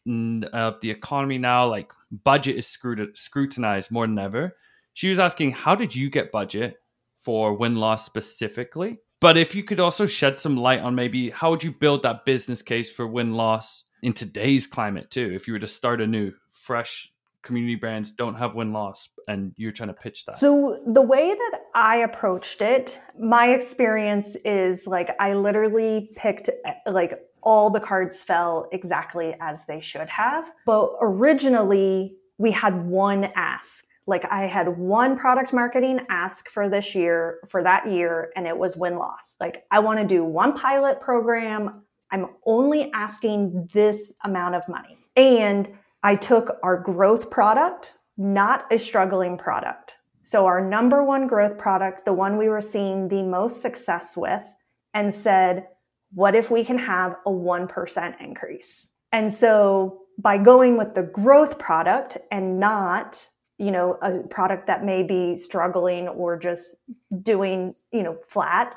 of 0.53 0.79
the 0.79 0.89
economy 0.89 1.37
now, 1.37 1.67
like 1.67 1.91
budget 2.23 2.55
is 2.55 2.65
scrutinized 2.67 3.91
more 3.91 4.07
than 4.07 4.17
ever. 4.17 4.55
She 4.93 5.09
was 5.09 5.19
asking, 5.19 5.51
how 5.51 5.75
did 5.75 5.93
you 5.93 6.09
get 6.09 6.31
budget 6.31 6.77
for 7.21 7.53
win 7.53 7.75
loss 7.75 8.05
specifically? 8.05 8.99
But 9.19 9.35
if 9.35 9.53
you 9.53 9.61
could 9.63 9.81
also 9.81 10.05
shed 10.05 10.39
some 10.39 10.55
light 10.55 10.79
on 10.79 10.95
maybe 10.95 11.31
how 11.31 11.49
would 11.49 11.63
you 11.63 11.73
build 11.73 12.03
that 12.03 12.23
business 12.23 12.61
case 12.61 12.89
for 12.89 13.05
win 13.05 13.33
loss 13.33 13.83
in 14.01 14.13
today's 14.13 14.67
climate 14.67 15.11
too, 15.11 15.31
if 15.33 15.45
you 15.45 15.51
were 15.51 15.59
to 15.59 15.67
start 15.67 15.99
a 15.99 16.07
new, 16.07 16.31
fresh 16.53 17.11
community 17.41 17.75
brands 17.75 18.13
don't 18.13 18.35
have 18.35 18.55
win 18.55 18.71
loss 18.71 19.09
and 19.27 19.51
you're 19.57 19.73
trying 19.73 19.89
to 19.89 19.93
pitch 19.93 20.23
that? 20.27 20.37
So, 20.37 20.81
the 20.87 21.01
way 21.01 21.33
that 21.33 21.59
I 21.75 21.97
approached 21.97 22.61
it, 22.61 22.97
my 23.19 23.49
experience 23.49 24.37
is 24.45 24.87
like 24.87 25.09
I 25.19 25.33
literally 25.33 26.11
picked 26.15 26.49
like 26.87 27.19
all 27.43 27.69
the 27.69 27.79
cards 27.79 28.21
fell 28.21 28.67
exactly 28.71 29.35
as 29.39 29.65
they 29.67 29.81
should 29.81 30.09
have. 30.09 30.45
But 30.65 30.91
originally, 31.01 32.15
we 32.37 32.51
had 32.51 32.85
one 32.85 33.25
ask. 33.35 33.85
Like 34.05 34.25
I 34.25 34.47
had 34.47 34.77
one 34.77 35.17
product 35.17 35.53
marketing 35.53 35.99
ask 36.09 36.49
for 36.49 36.67
this 36.67 36.93
year, 36.93 37.39
for 37.47 37.63
that 37.63 37.89
year, 37.89 38.31
and 38.35 38.45
it 38.47 38.57
was 38.57 38.75
win 38.75 38.97
loss. 38.97 39.35
Like 39.39 39.63
I 39.71 39.79
want 39.79 39.99
to 39.99 40.05
do 40.05 40.25
one 40.25 40.57
pilot 40.57 40.99
program. 40.99 41.83
I'm 42.11 42.27
only 42.45 42.91
asking 42.93 43.69
this 43.73 44.13
amount 44.23 44.55
of 44.55 44.67
money. 44.67 44.97
And 45.15 45.69
I 46.03 46.15
took 46.15 46.57
our 46.63 46.77
growth 46.77 47.29
product, 47.29 47.93
not 48.17 48.65
a 48.71 48.77
struggling 48.77 49.37
product. 49.37 49.93
So, 50.23 50.45
our 50.45 50.61
number 50.61 51.03
one 51.03 51.27
growth 51.27 51.57
product, 51.57 52.05
the 52.05 52.13
one 52.13 52.37
we 52.37 52.49
were 52.49 52.61
seeing 52.61 53.07
the 53.07 53.23
most 53.23 53.61
success 53.61 54.15
with, 54.15 54.43
and 54.93 55.13
said, 55.13 55.67
what 56.13 56.35
if 56.35 56.51
we 56.51 56.63
can 56.63 56.77
have 56.77 57.15
a 57.25 57.29
1% 57.29 58.21
increase? 58.21 58.87
And 59.11 59.31
so, 59.31 59.99
by 60.17 60.37
going 60.37 60.77
with 60.77 60.93
the 60.93 61.03
growth 61.03 61.57
product 61.57 62.17
and 62.31 62.59
not 62.59 63.27
you 63.57 63.71
know 63.71 63.97
a 64.01 64.19
product 64.27 64.67
that 64.67 64.83
may 64.83 65.03
be 65.03 65.37
struggling 65.37 66.07
or 66.07 66.37
just 66.37 66.75
doing 67.21 67.73
you 67.91 68.03
know 68.03 68.17
flat 68.29 68.75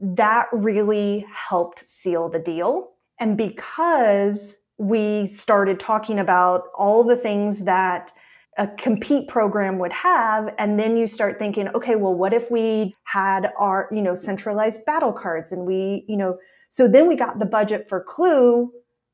that 0.00 0.46
really 0.52 1.26
helped 1.32 1.88
seal 1.88 2.28
the 2.28 2.38
deal 2.38 2.90
and 3.18 3.36
because 3.36 4.56
we 4.78 5.26
started 5.26 5.78
talking 5.78 6.18
about 6.18 6.64
all 6.76 7.04
the 7.04 7.16
things 7.16 7.60
that 7.60 8.12
a 8.58 8.66
compete 8.66 9.28
program 9.28 9.78
would 9.78 9.92
have 9.92 10.52
and 10.58 10.78
then 10.78 10.96
you 10.96 11.06
start 11.06 11.38
thinking 11.38 11.68
okay 11.68 11.94
well 11.94 12.14
what 12.14 12.32
if 12.32 12.50
we 12.50 12.94
had 13.04 13.52
our 13.58 13.88
you 13.92 14.02
know 14.02 14.14
centralized 14.14 14.84
battle 14.84 15.12
cards 15.12 15.52
and 15.52 15.64
we 15.64 16.04
you 16.08 16.16
know 16.16 16.36
so 16.70 16.88
then 16.88 17.06
we 17.06 17.16
got 17.16 17.38
the 17.38 17.44
budget 17.44 17.88
for 17.88 18.04
Klue 18.04 18.68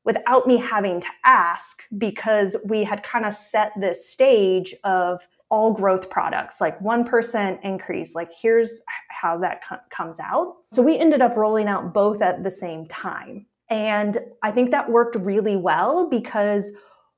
without 0.05 0.47
me 0.47 0.55
having 0.55 1.01
to 1.01 1.07
ask 1.25 1.83
because 1.97 2.55
we 2.63 2.85
had 2.85 3.03
kind 3.03 3.25
of 3.25 3.35
set 3.35 3.73
this 3.77 4.09
stage 4.09 4.73
of 4.85 5.19
all 5.49 5.73
growth 5.73 6.09
products 6.09 6.59
like 6.61 6.79
1% 6.79 7.63
increase 7.63 8.15
like 8.15 8.29
here's 8.41 8.81
how 9.09 9.37
that 9.37 9.61
co- 9.67 9.77
comes 9.89 10.19
out 10.19 10.55
so 10.71 10.81
we 10.81 10.97
ended 10.97 11.21
up 11.21 11.35
rolling 11.37 11.67
out 11.67 11.93
both 11.93 12.21
at 12.21 12.43
the 12.43 12.51
same 12.51 12.85
time 12.87 13.45
and 13.69 14.17
I 14.43 14.51
think 14.51 14.71
that 14.71 14.89
worked 14.89 15.15
really 15.15 15.55
well 15.55 16.09
because 16.09 16.71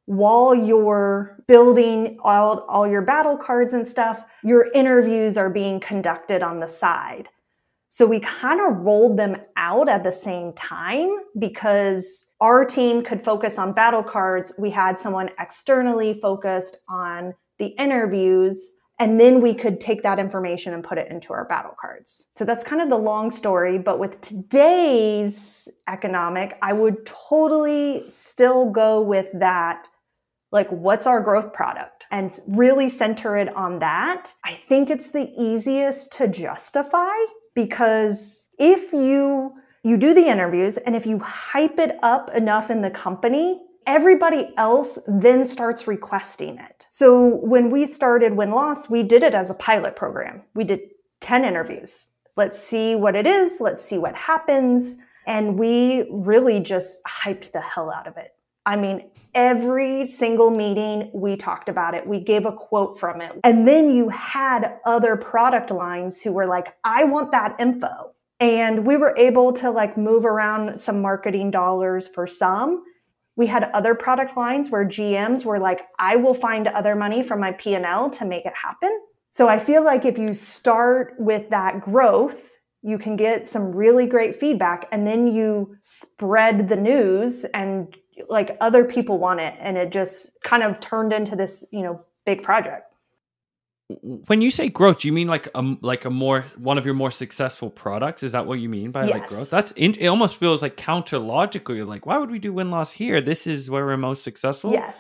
while 0.06 0.56
you're 0.56 1.44
building 1.48 2.18
all, 2.24 2.66
all 2.68 2.88
your 2.88 3.04
battle 3.04 3.38
cards 3.38 3.74
and 3.74 3.88
stuff, 3.88 4.24
your 4.44 4.68
interviews 4.74 5.38
are 5.38 5.50
being 5.50 5.80
conducted 5.80 6.42
on 6.42 6.60
the 6.60 6.68
side. 6.68 7.30
So 8.00 8.06
we 8.06 8.22
kind 8.22 8.62
of 8.62 8.78
rolled 8.86 9.18
them 9.18 9.36
out 9.58 9.90
at 9.90 10.06
the 10.06 10.12
same 10.14 10.54
time 10.54 11.18
because 11.38 12.28
our 12.40 12.64
team 12.64 13.04
could 13.04 13.26
focus 13.26 13.58
on 13.58 13.74
battle 13.74 14.04
cards. 14.04 14.54
We 14.58 14.70
had 14.70 15.02
someone 15.02 15.30
externally 15.38 16.18
focused 16.22 16.78
on 16.88 17.34
the 17.58 17.66
interviews 17.78 18.72
and 19.00 19.20
then 19.20 19.42
we 19.42 19.54
could 19.54 19.82
take 19.82 20.02
that 20.04 20.18
information 20.18 20.74
and 20.74 20.82
put 20.82 20.98
it 20.98 21.12
into 21.12 21.34
our 21.34 21.44
battle 21.44 21.76
cards. 21.78 22.24
So 22.38 22.46
that's 22.46 22.64
kind 22.64 22.82
of 22.82 22.88
the 22.88 22.98
long 22.98 23.32
story. 23.32 23.78
But 23.78 24.00
with 24.00 24.22
today's 24.22 25.68
economic, 25.90 26.58
I 26.62 26.72
would 26.72 27.06
totally 27.06 28.06
still 28.08 28.72
go 28.72 29.02
with 29.02 29.28
that. 29.34 29.90
Like, 30.54 30.70
what's 30.70 31.06
our 31.06 31.20
growth 31.20 31.52
product? 31.52 32.06
And 32.12 32.32
really 32.48 32.88
center 32.88 33.36
it 33.36 33.54
on 33.58 33.80
that. 33.80 34.34
I 34.46 34.58
think 34.70 34.90
it's 34.90 35.12
the 35.12 35.34
easiest 35.38 36.14
to 36.14 36.30
justify 36.30 37.18
because 37.56 38.44
if 38.58 38.94
you 38.94 39.54
you 39.84 39.96
do 39.96 40.14
the 40.14 40.28
interviews 40.28 40.78
and 40.78 40.96
if 40.96 41.06
you 41.06 41.20
hype 41.20 41.80
it 41.80 41.98
up 42.04 42.30
enough 42.36 42.70
in 42.70 42.82
the 42.82 42.90
company 42.90 43.62
everybody 43.90 44.54
else 44.58 45.00
then 45.08 45.44
starts 45.44 45.88
requesting 45.88 46.60
it. 46.60 46.86
So 46.90 47.38
when 47.38 47.72
we 47.72 47.88
started 47.88 48.36
Win 48.36 48.52
Loss, 48.52 48.88
we 48.88 49.02
did 49.02 49.24
it 49.24 49.34
as 49.34 49.50
a 49.50 49.56
pilot 49.56 49.96
program. 49.96 50.44
We 50.54 50.64
did 50.64 50.82
10 51.22 51.44
interviews. 51.44 52.06
Let's 52.36 52.60
see 52.62 52.94
what 52.96 53.16
it 53.16 53.26
is. 53.26 53.60
Let's 53.60 53.84
see 53.84 53.98
what 53.98 54.14
happens. 54.14 54.96
And 55.26 55.58
we 55.58 56.08
really 56.12 56.60
just 56.60 57.02
hyped 57.04 57.52
the 57.52 57.62
hell 57.62 57.92
out 57.92 58.08
of 58.08 58.16
it. 58.18 58.36
I 58.66 58.76
mean, 58.76 59.10
every 59.34 60.06
single 60.08 60.50
meeting 60.50 61.12
we 61.14 61.36
talked 61.36 61.70
about 61.70 61.94
it. 61.94 62.06
We 62.06 62.20
gave 62.20 62.46
a 62.46 62.52
quote 62.52 63.00
from 63.00 63.22
it. 63.22 63.32
And 63.44 63.68
then 63.68 63.94
you 63.94 64.10
had 64.10 64.80
other 64.86 65.16
product 65.16 65.72
lines 65.72 66.22
who 66.22 66.32
were 66.32 66.46
like, 66.46 66.76
I 66.84 67.04
want 67.04 67.32
that 67.32 67.56
info. 67.60 68.14
And 68.40 68.86
we 68.86 68.98
were 68.98 69.16
able 69.18 69.54
to 69.54 69.72
like 69.72 69.98
move 69.98 70.26
around 70.26 70.80
some 70.80 71.02
marketing 71.02 71.52
dollars 71.52 72.08
for 72.08 72.28
some 72.28 72.84
we 73.40 73.48
had 73.48 73.72
other 73.74 73.96
product 73.96 74.36
lines 74.36 74.70
where 74.70 74.84
GMs 74.84 75.46
were 75.46 75.60
like, 75.60 75.88
I 75.98 76.18
will 76.18 76.34
find 76.34 76.68
other 76.68 76.94
money 76.94 77.24
from 77.24 77.40
my 77.40 77.54
P&L 77.54 78.10
to 78.10 78.26
make 78.26 78.46
it 78.46 78.52
happen. 78.54 78.92
So 79.32 79.48
I 79.48 79.58
feel 79.58 79.82
like 79.82 80.04
if 80.04 80.18
you 80.18 80.34
start 80.34 81.16
with 81.18 81.50
that 81.50 81.80
growth, 81.80 82.50
you 82.82 82.98
can 82.98 83.16
get 83.16 83.48
some 83.48 83.72
really 83.72 84.08
great 84.08 84.42
feedback 84.42 84.90
and 84.92 85.08
then 85.08 85.26
you 85.26 85.74
spread 85.80 86.68
the 86.68 86.76
news 86.76 87.46
and 87.54 87.96
like 88.28 88.58
other 88.60 88.84
people 88.84 89.20
want 89.20 89.40
it 89.40 89.56
and 89.60 89.78
it 89.78 89.92
just 89.92 90.32
kind 90.44 90.64
of 90.64 90.80
turned 90.80 91.14
into 91.14 91.36
this, 91.36 91.64
you 91.72 91.82
know, 91.82 92.04
big 92.26 92.44
project 92.44 92.90
when 94.28 94.42
you 94.42 94.52
say 94.52 94.70
growth, 94.70 95.00
do 95.00 95.08
you 95.08 95.14
mean 95.14 95.28
like 95.28 95.48
a 95.56 95.62
like 95.82 96.06
a 96.06 96.10
more 96.10 96.46
one 96.58 96.78
of 96.78 96.86
your 96.86 96.94
more 96.94 97.10
successful 97.10 97.70
products? 97.70 98.22
Is 98.22 98.34
that 98.34 98.46
what 98.46 98.60
you 98.60 98.70
mean 98.70 98.92
by 98.92 99.06
yes. 99.06 99.14
like 99.14 99.28
growth? 99.28 99.50
That's 99.50 99.72
in, 99.72 99.96
it. 99.96 100.08
Almost 100.08 100.38
feels 100.38 100.62
like 100.62 100.78
counter 100.78 101.18
logical. 101.18 101.76
You're 101.76 101.86
like, 101.86 102.06
why 102.06 102.18
would 102.18 102.30
we 102.30 102.40
do 102.40 102.54
win 102.54 102.70
loss 102.70 102.92
here? 102.92 103.20
This 103.20 103.48
is 103.48 103.70
where 103.70 103.86
we're 103.86 103.98
most 103.98 104.24
successful. 104.24 104.72
Yes. 104.72 104.96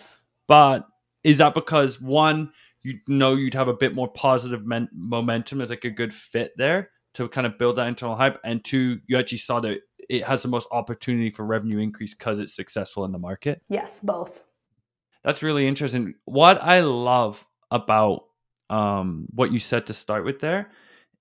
But 0.47 0.87
is 1.23 1.37
that 1.37 1.53
because 1.53 2.01
one, 2.01 2.51
you 2.81 2.99
know, 3.07 3.35
you'd 3.35 3.53
have 3.53 3.67
a 3.67 3.73
bit 3.73 3.93
more 3.93 4.07
positive 4.07 4.65
men- 4.65 4.89
momentum 4.91 5.61
as 5.61 5.69
like 5.69 5.85
a 5.85 5.91
good 5.91 6.13
fit 6.13 6.53
there 6.57 6.89
to 7.13 7.27
kind 7.29 7.45
of 7.45 7.59
build 7.59 7.75
that 7.75 7.87
internal 7.87 8.15
hype, 8.15 8.39
and 8.43 8.63
two, 8.63 8.99
you 9.07 9.17
actually 9.17 9.37
saw 9.37 9.59
that 9.59 9.79
it 10.09 10.23
has 10.23 10.41
the 10.41 10.47
most 10.47 10.67
opportunity 10.71 11.29
for 11.29 11.45
revenue 11.45 11.79
increase 11.79 12.13
because 12.13 12.39
it's 12.39 12.55
successful 12.55 13.05
in 13.05 13.11
the 13.11 13.19
market. 13.19 13.61
Yes, 13.69 13.99
both. 14.01 14.43
That's 15.23 15.43
really 15.43 15.67
interesting. 15.67 16.15
What 16.25 16.61
I 16.63 16.81
love 16.81 17.45
about 17.71 18.23
um, 18.69 19.27
what 19.33 19.51
you 19.51 19.59
said 19.59 19.87
to 19.87 19.93
start 19.93 20.25
with 20.25 20.39
there 20.39 20.71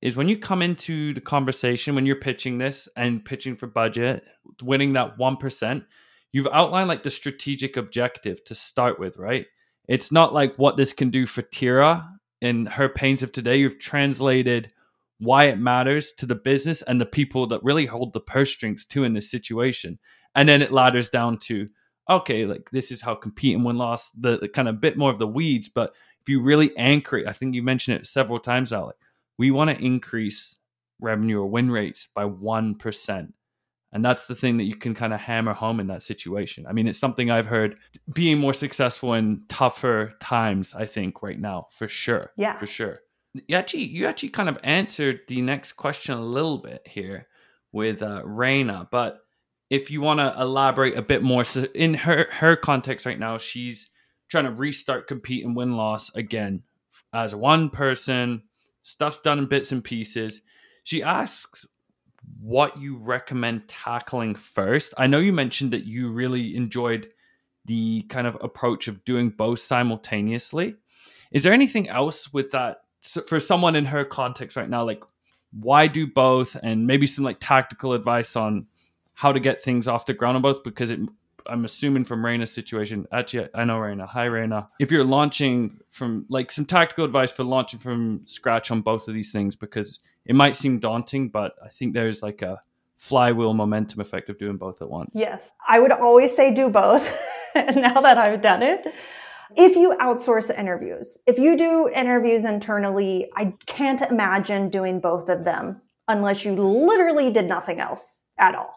is 0.00 0.16
when 0.16 0.28
you 0.28 0.38
come 0.38 0.62
into 0.62 1.12
the 1.12 1.20
conversation 1.20 1.94
when 1.94 2.06
you're 2.06 2.16
pitching 2.16 2.58
this 2.58 2.88
and 2.96 3.24
pitching 3.24 3.56
for 3.56 3.66
budget 3.66 4.24
winning 4.62 4.92
that 4.92 5.18
1% 5.18 5.84
you've 6.32 6.48
outlined 6.52 6.88
like 6.88 7.02
the 7.02 7.10
strategic 7.10 7.76
objective 7.76 8.44
to 8.44 8.54
start 8.54 9.00
with 9.00 9.16
right 9.16 9.46
it's 9.88 10.12
not 10.12 10.34
like 10.34 10.54
what 10.56 10.76
this 10.76 10.92
can 10.92 11.10
do 11.10 11.26
for 11.26 11.42
Tirrah 11.42 12.06
in 12.40 12.66
her 12.66 12.88
pains 12.88 13.22
of 13.22 13.32
today 13.32 13.56
you've 13.56 13.78
translated 13.78 14.70
why 15.18 15.44
it 15.44 15.58
matters 15.58 16.12
to 16.12 16.26
the 16.26 16.34
business 16.34 16.82
and 16.82 17.00
the 17.00 17.06
people 17.06 17.46
that 17.48 17.62
really 17.62 17.86
hold 17.86 18.12
the 18.12 18.20
purse 18.20 18.50
strings 18.50 18.86
too 18.86 19.04
in 19.04 19.14
this 19.14 19.30
situation. 19.30 19.98
And 20.34 20.48
then 20.48 20.62
it 20.62 20.72
ladders 20.72 21.10
down 21.10 21.38
to, 21.40 21.68
okay, 22.08 22.46
like 22.46 22.70
this 22.70 22.90
is 22.90 23.02
how 23.02 23.14
compete 23.14 23.56
and 23.56 23.64
win 23.64 23.76
loss, 23.76 24.10
the, 24.12 24.38
the 24.38 24.48
kind 24.48 24.68
of 24.68 24.80
bit 24.80 24.96
more 24.96 25.10
of 25.10 25.18
the 25.18 25.26
weeds. 25.26 25.68
But 25.68 25.94
if 26.20 26.28
you 26.28 26.40
really 26.40 26.76
anchor 26.76 27.18
it, 27.18 27.26
I 27.26 27.32
think 27.32 27.54
you 27.54 27.62
mentioned 27.62 27.98
it 27.98 28.06
several 28.06 28.38
times, 28.38 28.72
Alec, 28.72 28.96
we 29.38 29.50
want 29.50 29.70
to 29.70 29.84
increase 29.84 30.56
revenue 31.00 31.40
or 31.40 31.46
win 31.46 31.70
rates 31.70 32.08
by 32.14 32.24
1%. 32.24 33.32
And 33.90 34.04
that's 34.04 34.26
the 34.26 34.34
thing 34.34 34.58
that 34.58 34.64
you 34.64 34.76
can 34.76 34.94
kind 34.94 35.14
of 35.14 35.20
hammer 35.20 35.54
home 35.54 35.80
in 35.80 35.86
that 35.86 36.02
situation. 36.02 36.66
I 36.68 36.72
mean, 36.72 36.86
it's 36.86 36.98
something 36.98 37.30
I've 37.30 37.46
heard 37.46 37.76
being 38.12 38.38
more 38.38 38.52
successful 38.52 39.14
in 39.14 39.42
tougher 39.48 40.14
times, 40.20 40.74
I 40.74 40.84
think, 40.84 41.22
right 41.22 41.40
now, 41.40 41.68
for 41.72 41.88
sure. 41.88 42.32
Yeah. 42.36 42.58
For 42.58 42.66
sure. 42.66 43.00
You 43.34 43.56
actually, 43.56 43.84
you 43.84 44.06
actually 44.06 44.30
kind 44.30 44.48
of 44.48 44.58
answered 44.62 45.20
the 45.28 45.42
next 45.42 45.72
question 45.72 46.16
a 46.16 46.24
little 46.24 46.58
bit 46.58 46.82
here 46.86 47.28
with 47.72 48.02
uh, 48.02 48.22
but 48.90 49.20
if 49.70 49.90
you 49.90 50.00
want 50.00 50.20
to 50.20 50.34
elaborate 50.40 50.96
a 50.96 51.02
bit 51.02 51.22
more, 51.22 51.44
so 51.44 51.66
in 51.74 51.94
her 51.94 52.26
her 52.30 52.56
context 52.56 53.04
right 53.04 53.18
now, 53.18 53.38
she's 53.38 53.90
trying 54.28 54.44
to 54.44 54.50
restart 54.50 55.06
compete 55.06 55.44
and 55.44 55.56
win 55.56 55.76
loss 55.76 56.14
again 56.14 56.62
as 57.12 57.34
one 57.34 57.70
person. 57.70 58.42
Stuff's 58.82 59.20
done 59.20 59.38
in 59.38 59.46
bits 59.46 59.72
and 59.72 59.84
pieces. 59.84 60.40
She 60.84 61.02
asks 61.02 61.66
what 62.40 62.78
you 62.80 62.96
recommend 62.96 63.68
tackling 63.68 64.34
first. 64.34 64.94
I 64.96 65.06
know 65.06 65.18
you 65.18 65.32
mentioned 65.32 65.72
that 65.72 65.84
you 65.84 66.10
really 66.10 66.56
enjoyed 66.56 67.08
the 67.66 68.02
kind 68.08 68.26
of 68.26 68.38
approach 68.40 68.88
of 68.88 69.04
doing 69.04 69.28
both 69.28 69.60
simultaneously. 69.60 70.76
Is 71.32 71.42
there 71.42 71.52
anything 71.52 71.88
else 71.88 72.32
with 72.32 72.50
that 72.52 72.78
for 73.00 73.40
someone 73.40 73.76
in 73.76 73.84
her 73.84 74.04
context 74.04 74.56
right 74.56 74.68
now? 74.68 74.84
Like, 74.84 75.02
why 75.52 75.86
do 75.86 76.06
both, 76.06 76.56
and 76.62 76.86
maybe 76.86 77.06
some 77.06 77.24
like 77.24 77.38
tactical 77.40 77.92
advice 77.92 78.36
on 78.36 78.66
how 79.14 79.32
to 79.32 79.40
get 79.40 79.62
things 79.62 79.88
off 79.88 80.06
the 80.06 80.14
ground 80.14 80.36
on 80.36 80.42
both? 80.42 80.62
Because 80.62 80.90
it, 80.90 81.00
I'm 81.46 81.64
assuming 81.64 82.04
from 82.04 82.24
Reina's 82.24 82.52
situation. 82.52 83.06
Actually, 83.12 83.48
I 83.54 83.64
know 83.64 83.78
Reina. 83.78 84.06
Hi, 84.06 84.24
Reina. 84.24 84.68
If 84.78 84.90
you're 84.90 85.04
launching 85.04 85.80
from 85.90 86.26
like 86.28 86.52
some 86.52 86.66
tactical 86.66 87.04
advice 87.04 87.32
for 87.32 87.44
launching 87.44 87.78
from 87.78 88.22
scratch 88.26 88.70
on 88.70 88.82
both 88.82 89.08
of 89.08 89.14
these 89.14 89.32
things, 89.32 89.56
because 89.56 90.00
it 90.26 90.34
might 90.34 90.56
seem 90.56 90.78
daunting, 90.78 91.28
but 91.28 91.54
I 91.64 91.68
think 91.68 91.94
there's 91.94 92.22
like 92.22 92.42
a 92.42 92.60
flywheel 92.98 93.54
momentum 93.54 94.00
effect 94.00 94.28
of 94.28 94.38
doing 94.38 94.56
both 94.56 94.82
at 94.82 94.90
once. 94.90 95.10
Yes, 95.14 95.40
I 95.66 95.78
would 95.78 95.92
always 95.92 96.34
say 96.36 96.52
do 96.52 96.68
both. 96.68 97.02
now 97.54 98.00
that 98.00 98.18
I've 98.18 98.42
done 98.42 98.62
it, 98.62 98.92
if 99.56 99.76
you 99.76 99.94
outsource 100.00 100.56
interviews, 100.56 101.18
if 101.26 101.38
you 101.38 101.56
do 101.56 101.88
interviews 101.88 102.44
internally, 102.44 103.28
I 103.36 103.54
can't 103.66 104.02
imagine 104.02 104.70
doing 104.70 105.00
both 105.00 105.28
of 105.28 105.44
them 105.44 105.80
unless 106.06 106.44
you 106.44 106.52
literally 106.54 107.30
did 107.32 107.46
nothing 107.46 107.80
else 107.80 108.20
at 108.38 108.54
all. 108.54 108.74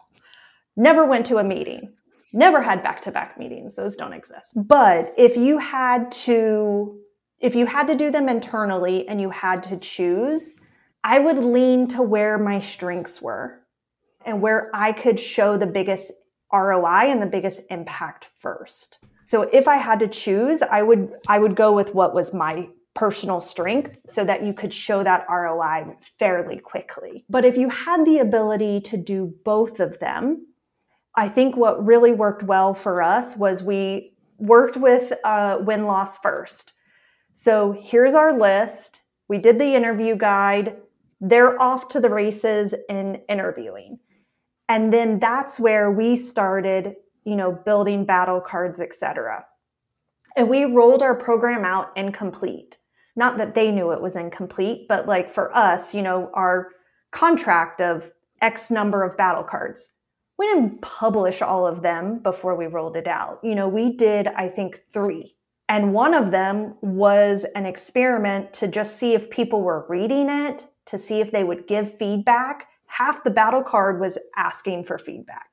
Never 0.76 1.04
went 1.04 1.26
to 1.26 1.38
a 1.38 1.44
meeting, 1.44 1.92
never 2.32 2.62
had 2.62 2.82
back 2.82 3.02
to 3.02 3.10
back 3.10 3.38
meetings. 3.38 3.74
Those 3.74 3.96
don't 3.96 4.12
exist. 4.12 4.52
But 4.54 5.14
if 5.18 5.36
you 5.36 5.58
had 5.58 6.10
to, 6.12 6.98
if 7.40 7.54
you 7.54 7.66
had 7.66 7.86
to 7.88 7.94
do 7.94 8.10
them 8.10 8.28
internally 8.28 9.06
and 9.08 9.20
you 9.20 9.30
had 9.30 9.62
to 9.64 9.76
choose, 9.76 10.58
I 11.04 11.18
would 11.18 11.38
lean 11.38 11.88
to 11.88 12.02
where 12.02 12.38
my 12.38 12.60
strengths 12.60 13.20
were 13.20 13.60
and 14.24 14.40
where 14.40 14.70
I 14.72 14.92
could 14.92 15.18
show 15.18 15.56
the 15.56 15.66
biggest 15.66 16.12
ROI 16.52 17.10
and 17.10 17.20
the 17.20 17.26
biggest 17.26 17.60
impact 17.70 18.26
first. 18.40 18.98
So 19.24 19.42
if 19.42 19.68
I 19.68 19.76
had 19.76 20.00
to 20.00 20.08
choose, 20.08 20.62
I 20.62 20.82
would 20.82 21.12
I 21.28 21.38
would 21.38 21.56
go 21.56 21.72
with 21.72 21.94
what 21.94 22.14
was 22.14 22.32
my 22.32 22.68
personal 22.94 23.40
strength 23.40 23.96
so 24.08 24.24
that 24.24 24.44
you 24.44 24.52
could 24.52 24.72
show 24.72 25.02
that 25.02 25.26
ROI 25.30 25.96
fairly 26.18 26.58
quickly. 26.58 27.24
But 27.30 27.44
if 27.44 27.56
you 27.56 27.70
had 27.70 28.04
the 28.04 28.18
ability 28.18 28.82
to 28.82 28.96
do 28.96 29.34
both 29.44 29.80
of 29.80 29.98
them, 29.98 30.46
I 31.16 31.28
think 31.28 31.56
what 31.56 31.84
really 31.84 32.12
worked 32.12 32.42
well 32.42 32.74
for 32.74 33.02
us 33.02 33.36
was 33.36 33.62
we 33.62 34.12
worked 34.38 34.76
with 34.76 35.12
uh, 35.24 35.58
win 35.60 35.86
loss 35.86 36.18
first. 36.18 36.74
So 37.32 37.74
here's 37.80 38.14
our 38.14 38.38
list. 38.38 39.00
We 39.28 39.38
did 39.38 39.58
the 39.58 39.74
interview 39.74 40.16
guide 40.16 40.76
they're 41.22 41.60
off 41.62 41.88
to 41.88 42.00
the 42.00 42.10
races 42.10 42.74
in 42.88 43.20
interviewing. 43.28 43.98
And 44.68 44.92
then 44.92 45.20
that's 45.20 45.60
where 45.60 45.90
we 45.90 46.16
started, 46.16 46.96
you 47.24 47.36
know, 47.36 47.52
building 47.52 48.04
battle 48.04 48.40
cards, 48.40 48.80
etc. 48.80 49.44
And 50.36 50.48
we 50.48 50.64
rolled 50.64 51.02
our 51.02 51.14
program 51.14 51.64
out 51.64 51.92
incomplete. 51.96 52.78
Not 53.14 53.36
that 53.38 53.54
they 53.54 53.70
knew 53.70 53.92
it 53.92 54.00
was 54.00 54.16
incomplete, 54.16 54.86
but 54.88 55.06
like 55.06 55.34
for 55.34 55.54
us, 55.56 55.92
you 55.92 56.02
know, 56.02 56.30
our 56.34 56.68
contract 57.10 57.80
of 57.80 58.10
X 58.40 58.70
number 58.70 59.02
of 59.02 59.16
battle 59.16 59.44
cards. 59.44 59.90
We 60.38 60.46
didn't 60.46 60.80
publish 60.80 61.42
all 61.42 61.66
of 61.66 61.82
them 61.82 62.20
before 62.20 62.56
we 62.56 62.66
rolled 62.66 62.96
it 62.96 63.06
out. 63.06 63.38
You 63.42 63.54
know, 63.54 63.68
we 63.68 63.96
did, 63.96 64.26
I 64.28 64.48
think, 64.48 64.80
three. 64.92 65.36
And 65.68 65.92
one 65.92 66.14
of 66.14 66.30
them 66.30 66.74
was 66.80 67.44
an 67.54 67.66
experiment 67.66 68.52
to 68.54 68.68
just 68.68 68.96
see 68.96 69.14
if 69.14 69.30
people 69.30 69.62
were 69.62 69.86
reading 69.88 70.28
it 70.28 70.66
to 70.86 70.98
see 70.98 71.20
if 71.20 71.30
they 71.30 71.44
would 71.44 71.66
give 71.66 71.96
feedback. 71.98 72.66
Half 72.86 73.24
the 73.24 73.30
battle 73.30 73.62
card 73.62 74.00
was 74.00 74.18
asking 74.36 74.84
for 74.84 74.98
feedback. 74.98 75.51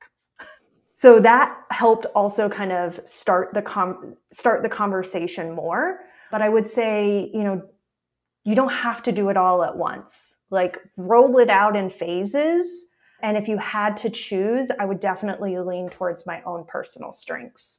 So 1.00 1.18
that 1.18 1.56
helped 1.70 2.04
also 2.14 2.50
kind 2.50 2.72
of 2.72 3.00
start 3.06 3.54
the 3.54 3.62
com- 3.62 4.18
start 4.34 4.62
the 4.62 4.68
conversation 4.68 5.50
more. 5.50 6.00
But 6.30 6.42
I 6.42 6.50
would 6.50 6.68
say, 6.68 7.30
you 7.32 7.42
know, 7.42 7.62
you 8.44 8.54
don't 8.54 8.68
have 8.68 9.02
to 9.04 9.12
do 9.12 9.30
it 9.30 9.38
all 9.38 9.64
at 9.64 9.74
once. 9.74 10.34
Like 10.50 10.76
roll 10.98 11.38
it 11.38 11.48
out 11.48 11.74
in 11.74 11.88
phases. 11.88 12.84
And 13.22 13.38
if 13.38 13.48
you 13.48 13.56
had 13.56 13.96
to 13.96 14.10
choose, 14.10 14.70
I 14.78 14.84
would 14.84 15.00
definitely 15.00 15.58
lean 15.58 15.88
towards 15.88 16.26
my 16.26 16.42
own 16.42 16.66
personal 16.68 17.12
strengths. 17.12 17.78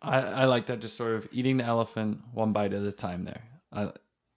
I, 0.00 0.20
I 0.22 0.44
like 0.46 0.64
that, 0.68 0.80
just 0.80 0.96
sort 0.96 1.16
of 1.16 1.28
eating 1.30 1.58
the 1.58 1.64
elephant 1.64 2.18
one 2.32 2.54
bite 2.54 2.72
at 2.72 2.82
a 2.82 2.92
time. 2.92 3.26
There, 3.26 3.42
I, 3.74 3.82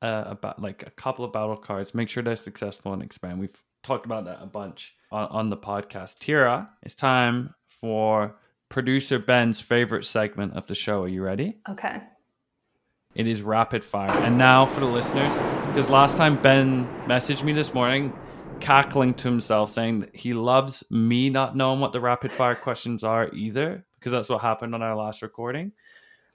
uh, 0.06 0.26
about 0.28 0.62
like 0.62 0.86
a 0.86 0.91
couple 0.91 1.24
of 1.24 1.32
battle 1.32 1.56
cards. 1.56 1.95
Make 1.95 2.10
sure 2.10 2.24
they're 2.24 2.36
successful 2.36 2.91
and 2.91 3.02
expand. 3.02 3.39
We've 3.39 3.63
talked 3.84 4.06
about 4.06 4.26
that 4.26 4.39
a 4.41 4.47
bunch 4.47 4.97
on, 5.13 5.28
on 5.28 5.50
the 5.50 5.56
podcast. 5.56 6.19
Tirrah, 6.19 6.67
it's 6.84 6.93
time 6.93 7.56
for 7.82 8.36
producer 8.70 9.20
Ben's 9.20 9.60
favorite 9.60 10.06
segment 10.06 10.54
of 10.54 10.67
the 10.67 10.76
show. 10.76 11.04
Are 11.04 11.08
you 11.08 11.24
ready? 11.24 11.58
Okay. 11.70 12.02
It 13.15 13.28
is 13.28 13.41
rapid 13.41 13.84
fire. 13.84 14.10
And 14.24 14.38
now 14.38 14.65
for 14.65 14.80
the 14.80 14.86
listeners, 14.86 15.34
because 15.67 15.89
last 15.89 16.15
time 16.15 16.41
Ben 16.41 16.88
messaged 17.08 17.44
me 17.44 17.52
this 17.52 17.74
morning, 17.74 18.17
cackling 18.62 19.13
to 19.15 19.28
himself, 19.28 19.74
saying 19.74 20.00
that 20.02 20.15
he 20.15 20.34
loves 20.34 20.84
me 20.89 21.30
not 21.30 21.58
knowing 21.58 21.82
what 21.82 21.91
the 21.91 22.00
rapid 22.00 22.32
fire 22.32 22.56
questions 22.56 23.04
are 23.04 23.30
either, 23.34 23.86
because 24.00 24.13
that's 24.13 24.30
what 24.30 24.39
happened 24.39 24.74
on 24.74 24.82
our 24.82 24.96
last 24.96 25.22
recording. 25.22 25.74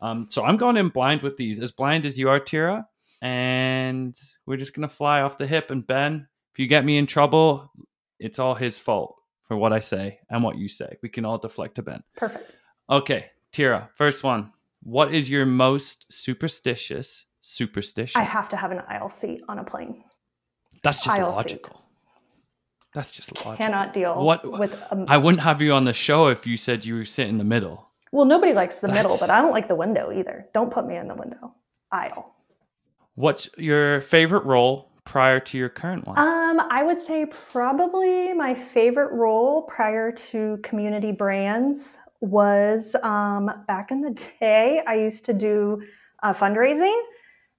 Um, 0.03 0.27
so 0.29 0.45
I'm 0.45 0.59
going 0.59 0.77
in 0.77 0.91
blind 0.91 1.23
with 1.23 1.39
these, 1.39 1.59
as 1.61 1.73
blind 1.73 2.05
as 2.05 2.19
you 2.19 2.29
are, 2.29 2.39
Tirrah 2.39 2.85
and 3.23 4.19
we're 4.45 4.57
just 4.57 4.75
gonna 4.75 4.89
fly 4.89 5.23
off 5.23 5.39
the 5.39 5.47
hip. 5.47 5.71
And 5.71 5.87
Ben, 5.87 6.27
if 6.53 6.59
you 6.59 6.67
get 6.67 6.85
me 6.85 6.99
in 6.99 7.07
trouble, 7.07 7.73
it's 8.19 8.39
all 8.39 8.55
his 8.55 8.79
fault 8.79 9.16
for 9.47 9.57
what 9.57 9.73
I 9.73 9.81
say 9.81 10.21
and 10.31 10.43
what 10.43 10.59
you 10.59 10.69
say. 10.69 10.97
We 11.03 11.09
can 11.09 11.25
all 11.25 11.39
deflect 11.39 11.77
to 11.77 11.83
Ben. 11.83 12.03
Perfect. 12.17 12.53
Okay, 12.91 13.27
Tirrah, 13.53 13.89
first 13.95 14.23
one. 14.23 14.53
What 14.83 15.13
is 15.13 15.29
your 15.29 15.47
most 15.47 16.07
superstitious 16.13 17.25
superstition? 17.41 18.21
I 18.21 18.25
have 18.25 18.49
to 18.51 18.57
have 18.57 18.71
an 18.71 18.83
aisle 18.89 19.11
seat 19.11 19.43
on 19.49 19.59
a 19.59 19.65
plane. 19.65 20.05
That's 20.83 21.03
just 21.03 21.19
aisle 21.19 21.33
logical. 21.33 21.77
Seat. 21.77 21.83
That's 22.95 23.13
just 23.13 23.35
logical. 23.35 23.57
Cannot 23.57 23.93
deal 23.93 24.23
what, 24.23 24.59
with. 24.59 24.73
A, 24.73 25.05
I 25.09 25.17
wouldn't 25.17 25.43
have 25.43 25.61
you 25.61 25.73
on 25.73 25.85
the 25.85 25.93
show 25.93 26.29
if 26.29 26.47
you 26.47 26.57
said 26.57 26.85
you 26.85 27.05
sit 27.05 27.29
in 27.29 27.39
the 27.39 27.45
middle. 27.45 27.89
Well, 28.13 28.25
nobody 28.25 28.53
likes 28.53 28.77
the 28.77 28.87
That's... 28.87 29.03
middle, 29.03 29.19
but 29.19 29.31
I 29.31 29.41
don't 29.41 29.51
like 29.51 29.69
the 29.69 29.75
window 29.75 30.13
either. 30.13 30.47
Don't 30.55 30.73
put 30.73 30.87
me 30.87 30.97
in 30.97 31.09
the 31.09 31.15
window. 31.15 31.55
Aisle. 31.91 32.35
What's 33.15 33.49
your 33.59 34.01
favorite 34.03 34.45
role 34.45 34.93
prior 35.07 35.41
to 35.41 35.57
your 35.57 35.69
current 35.69 36.07
one? 36.07 36.19
Um, 36.19 36.61
I 36.71 36.83
would 36.83 37.01
say 37.01 37.27
probably 37.51 38.35
my 38.35 38.55
favorite 38.55 39.13
role 39.13 39.63
prior 39.63 40.13
to 40.13 40.59
community 40.63 41.13
brands 41.13 41.97
was 42.21 42.95
um, 43.03 43.51
back 43.67 43.91
in 43.91 44.03
the 44.03 44.29
day. 44.41 44.83
I 44.87 44.95
used 44.95 45.25
to 45.27 45.33
do 45.33 45.83
uh, 46.23 46.35
fundraising. 46.35 47.01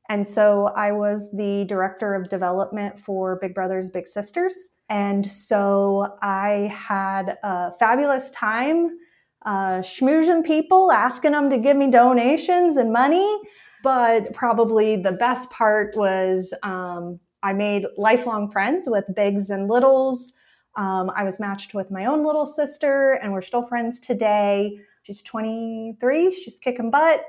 And 0.09 0.25
so 0.25 0.67
I 0.75 0.91
was 0.91 1.29
the 1.33 1.65
director 1.65 2.15
of 2.15 2.29
development 2.29 2.99
for 2.99 3.37
Big 3.41 3.53
Brothers 3.53 3.89
Big 3.89 4.07
Sisters. 4.07 4.69
And 4.89 5.29
so 5.29 6.17
I 6.21 6.73
had 6.73 7.37
a 7.43 7.73
fabulous 7.77 8.29
time 8.29 8.97
uh, 9.45 9.79
schmoozing 9.79 10.45
people, 10.45 10.91
asking 10.91 11.31
them 11.31 11.49
to 11.49 11.57
give 11.57 11.75
me 11.75 11.91
donations 11.91 12.77
and 12.77 12.91
money. 12.91 13.41
But 13.83 14.33
probably 14.33 14.95
the 14.95 15.11
best 15.11 15.49
part 15.49 15.95
was 15.95 16.53
um, 16.63 17.19
I 17.47 17.53
made 17.53 17.85
lifelong 17.95 18.51
friends 18.51 18.89
with 18.89 19.05
bigs 19.15 19.51
and 19.51 19.69
littles. 19.69 20.33
Um, 20.75 21.09
I 21.15 21.23
was 21.23 21.39
matched 21.39 21.73
with 21.73 21.89
my 21.89 22.05
own 22.05 22.25
little 22.25 22.45
sister, 22.45 23.13
and 23.23 23.31
we're 23.31 23.41
still 23.41 23.65
friends 23.65 23.99
today. 23.99 24.81
She's 25.03 25.21
23, 25.21 26.33
she's 26.33 26.59
kicking 26.59 26.91
butt. 26.91 27.25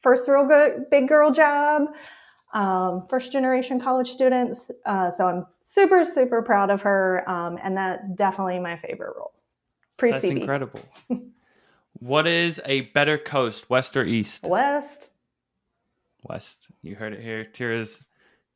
First 0.00 0.28
real 0.28 0.46
good 0.46 0.88
big 0.92 1.08
girl 1.08 1.32
job. 1.32 1.88
um, 2.54 3.04
first 3.10 3.32
generation 3.32 3.80
college 3.80 4.12
students. 4.12 4.70
Uh, 4.84 5.10
so 5.10 5.26
I'm 5.26 5.46
super, 5.60 6.04
super 6.04 6.40
proud 6.40 6.70
of 6.70 6.80
her. 6.82 7.28
Um, 7.28 7.58
and 7.64 7.76
that's 7.76 8.04
definitely 8.14 8.60
my 8.60 8.76
favorite 8.76 9.16
role. 9.16 9.32
Pre 9.96 10.12
That's 10.12 10.22
incredible. 10.22 10.82
what 11.98 12.28
is 12.28 12.60
a 12.64 12.82
better 12.92 13.18
coast, 13.18 13.68
west 13.68 13.96
or 13.96 14.04
east? 14.04 14.44
West. 14.44 15.10
West. 16.22 16.68
You 16.82 16.94
heard 16.94 17.12
it 17.12 17.20
here. 17.20 17.44
Tirrah's 17.44 18.00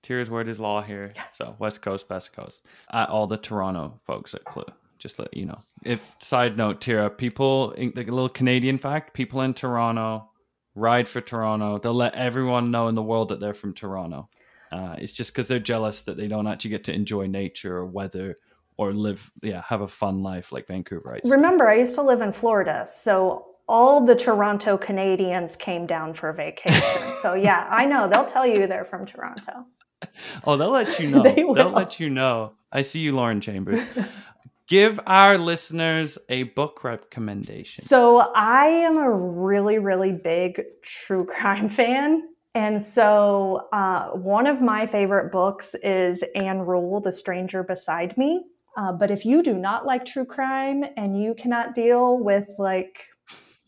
Tirrah's 0.02 0.30
word 0.30 0.48
is 0.48 0.58
law 0.58 0.80
here. 0.80 1.12
Yeah. 1.14 1.24
So 1.30 1.56
West 1.58 1.82
Coast, 1.82 2.08
Best 2.08 2.32
Coast. 2.32 2.62
At 2.92 3.08
all 3.08 3.26
the 3.26 3.36
Toronto 3.36 4.00
folks 4.04 4.34
at 4.34 4.44
Klue. 4.44 4.68
Just 4.98 5.18
let 5.18 5.34
you 5.34 5.46
know. 5.46 5.58
If 5.84 6.14
side 6.20 6.56
note, 6.56 6.80
Tira, 6.80 7.08
people 7.08 7.74
like 7.78 8.08
a 8.08 8.12
little 8.12 8.28
Canadian 8.28 8.78
fact, 8.78 9.14
people 9.14 9.40
in 9.42 9.54
Toronto 9.54 10.28
ride 10.74 11.08
for 11.08 11.20
Toronto. 11.20 11.78
They'll 11.78 11.94
let 11.94 12.14
everyone 12.14 12.70
know 12.70 12.88
in 12.88 12.94
the 12.94 13.02
world 13.02 13.30
that 13.30 13.40
they're 13.40 13.54
from 13.54 13.74
Toronto. 13.74 14.28
Uh, 14.70 14.94
it's 14.98 15.12
just 15.12 15.32
because 15.32 15.48
they're 15.48 15.58
jealous 15.58 16.02
that 16.02 16.16
they 16.16 16.28
don't 16.28 16.46
actually 16.46 16.70
get 16.70 16.84
to 16.84 16.94
enjoy 16.94 17.26
nature 17.26 17.76
or 17.76 17.86
weather 17.86 18.38
or 18.76 18.92
live, 18.92 19.30
yeah, 19.42 19.62
have 19.66 19.82
a 19.82 19.88
fun 19.88 20.22
life 20.22 20.52
like 20.52 20.66
Vancouverites. 20.66 21.30
Remember, 21.30 21.68
I 21.68 21.74
used 21.74 21.94
to 21.96 22.02
live 22.02 22.22
in 22.22 22.32
Florida, 22.32 22.88
so 23.02 23.46
all 23.68 24.04
the 24.04 24.14
Toronto 24.14 24.78
Canadians 24.78 25.54
came 25.56 25.86
down 25.86 26.14
for 26.14 26.32
vacation. 26.32 27.12
so 27.20 27.34
yeah, 27.34 27.68
I 27.70 27.84
know 27.84 28.08
they'll 28.08 28.24
tell 28.24 28.46
you 28.46 28.66
they're 28.66 28.84
from 28.84 29.06
Toronto. 29.06 29.66
Oh, 30.46 30.56
they'll 30.56 30.70
let 30.70 30.98
you 30.98 31.08
know. 31.10 31.22
They 31.22 31.44
will 31.44 31.54
will. 31.54 31.70
let 31.70 32.00
you 32.00 32.10
know. 32.10 32.52
I 32.72 32.82
see 32.82 33.00
you, 33.00 33.14
Lauren 33.14 33.40
Chambers. 33.40 33.80
Give 34.68 35.00
our 35.06 35.36
listeners 35.36 36.16
a 36.28 36.44
book 36.44 36.84
recommendation. 36.84 37.84
So 37.84 38.18
I 38.34 38.66
am 38.66 38.96
a 38.98 39.10
really, 39.10 39.78
really 39.78 40.12
big 40.12 40.62
true 40.82 41.26
crime 41.26 41.68
fan. 41.68 42.28
And 42.54 42.80
so 42.82 43.68
uh, 43.72 44.10
one 44.10 44.46
of 44.46 44.60
my 44.60 44.86
favorite 44.86 45.32
books 45.32 45.74
is 45.82 46.22
Ann 46.36 46.60
Rule, 46.60 47.00
The 47.00 47.12
Stranger 47.12 47.62
Beside 47.62 48.16
Me. 48.16 48.44
Uh, 48.76 48.92
but 48.92 49.10
if 49.10 49.24
you 49.24 49.42
do 49.42 49.54
not 49.54 49.86
like 49.86 50.06
true 50.06 50.24
crime 50.24 50.84
and 50.96 51.20
you 51.20 51.34
cannot 51.34 51.74
deal 51.74 52.18
with 52.18 52.46
like 52.58 53.00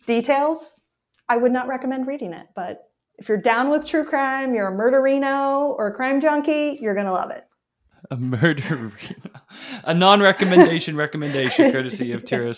details, 0.07 0.77
I 1.29 1.37
would 1.37 1.53
not 1.53 1.67
recommend 1.69 2.07
reading 2.07 2.33
it. 2.33 2.47
But 2.55 2.92
if 3.23 3.29
you're 3.29 3.39
down 3.39 3.71
with 3.71 3.87
true 3.87 4.05
crime, 4.05 4.53
you're 4.53 4.67
a 4.67 4.73
murderino 4.73 5.79
or 5.79 5.87
a 5.87 5.93
crime 5.93 6.21
junkie, 6.21 6.77
you're 6.83 6.93
going 6.93 7.07
to 7.07 7.13
love 7.13 7.31
it. 7.31 7.45
A 8.11 8.17
murder, 8.17 8.91
a 9.85 9.95
non-recommendation 9.95 10.97
recommendation, 10.97 11.71
courtesy 11.71 12.11
of 12.11 12.25
Tirrah 12.25 12.53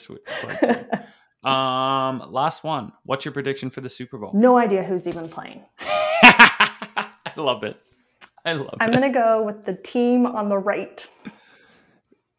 Um, 1.47 2.33
last 2.33 2.65
one. 2.65 2.93
What's 3.03 3.27
your 3.27 3.33
prediction 3.33 3.69
for 3.69 3.83
the 3.83 3.91
Super 3.91 4.17
Bowl? 4.17 4.31
No 4.33 4.57
idea 4.57 4.83
who's 4.83 5.07
even 5.07 5.29
playing. 5.29 5.63
I 5.81 7.11
love 7.37 7.63
it. 7.63 7.77
I 8.47 8.55
love 8.55 8.69
it. 8.69 8.77
I'm 8.81 8.91
going 8.91 9.03
to 9.03 9.11
go 9.11 9.43
with 9.43 9.67
the 9.67 9.75
team 9.75 10.25
on 10.25 10.49
the 10.49 10.57
right. 10.57 11.07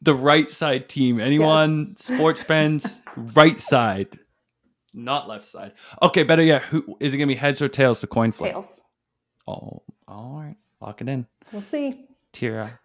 The 0.02 0.16
right 0.16 0.50
side 0.50 0.90
team. 0.90 1.20
Anyone, 1.20 1.96
sports 1.98 2.42
fans, 2.42 3.02
right 3.16 3.62
side, 3.62 4.18
not 4.96 5.28
left 5.28 5.46
side. 5.46 5.74
Okay, 6.02 6.24
better 6.24 6.44
yet, 6.44 6.64
who 6.64 6.98
is 7.00 7.14
it 7.14 7.18
going 7.18 7.28
to 7.28 7.34
be? 7.34 7.38
Heads 7.38 7.62
or 7.62 7.70
tails? 7.70 8.02
The 8.02 8.08
coin 8.08 8.32
flip. 8.32 8.54
Tails. 8.54 8.68
Oh, 9.48 9.82
all 10.08 10.40
right. 10.42 10.56
Lock 10.82 11.02
it 11.02 11.10
in. 11.10 11.26
We'll 11.52 11.62
see. 11.62 12.08
Tirrah, 12.34 12.80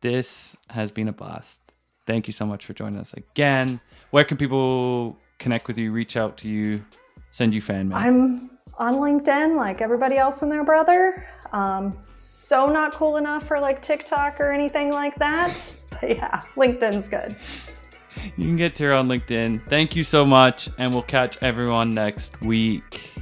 this 0.00 0.56
has 0.70 0.90
been 0.90 1.08
a 1.08 1.12
blast. 1.12 1.62
Thank 2.06 2.26
you 2.26 2.32
so 2.32 2.46
much 2.46 2.64
for 2.64 2.72
joining 2.72 2.98
us 2.98 3.12
again. 3.14 3.80
Where 4.10 4.24
can 4.24 4.36
people 4.36 5.16
connect 5.38 5.68
with 5.68 5.78
you, 5.78 5.92
reach 5.92 6.16
out 6.16 6.36
to 6.38 6.48
you, 6.48 6.84
send 7.30 7.54
you 7.54 7.60
fan 7.60 7.88
mail? 7.88 7.98
I'm 7.98 8.50
on 8.78 8.94
LinkedIn 8.96 9.56
like 9.56 9.80
everybody 9.80 10.16
else 10.16 10.42
and 10.42 10.50
their 10.50 10.64
brother. 10.64 11.26
Um, 11.52 11.98
so 12.14 12.70
not 12.70 12.94
cool 12.94 13.16
enough 13.16 13.46
for 13.46 13.60
like 13.60 13.82
TikTok 13.82 14.40
or 14.40 14.52
anything 14.52 14.90
like 14.90 15.14
that. 15.16 15.54
But 16.00 16.10
yeah, 16.10 16.42
LinkedIn's 16.54 17.08
good. 17.08 17.34
You 18.36 18.44
can 18.44 18.56
get 18.56 18.74
Tirrah 18.74 18.98
on 18.98 19.08
LinkedIn. 19.08 19.68
Thank 19.68 19.96
you 19.96 20.04
so 20.04 20.24
much, 20.24 20.68
and 20.78 20.92
we'll 20.92 21.02
catch 21.02 21.42
everyone 21.42 21.94
next 21.94 22.40
week. 22.40 23.12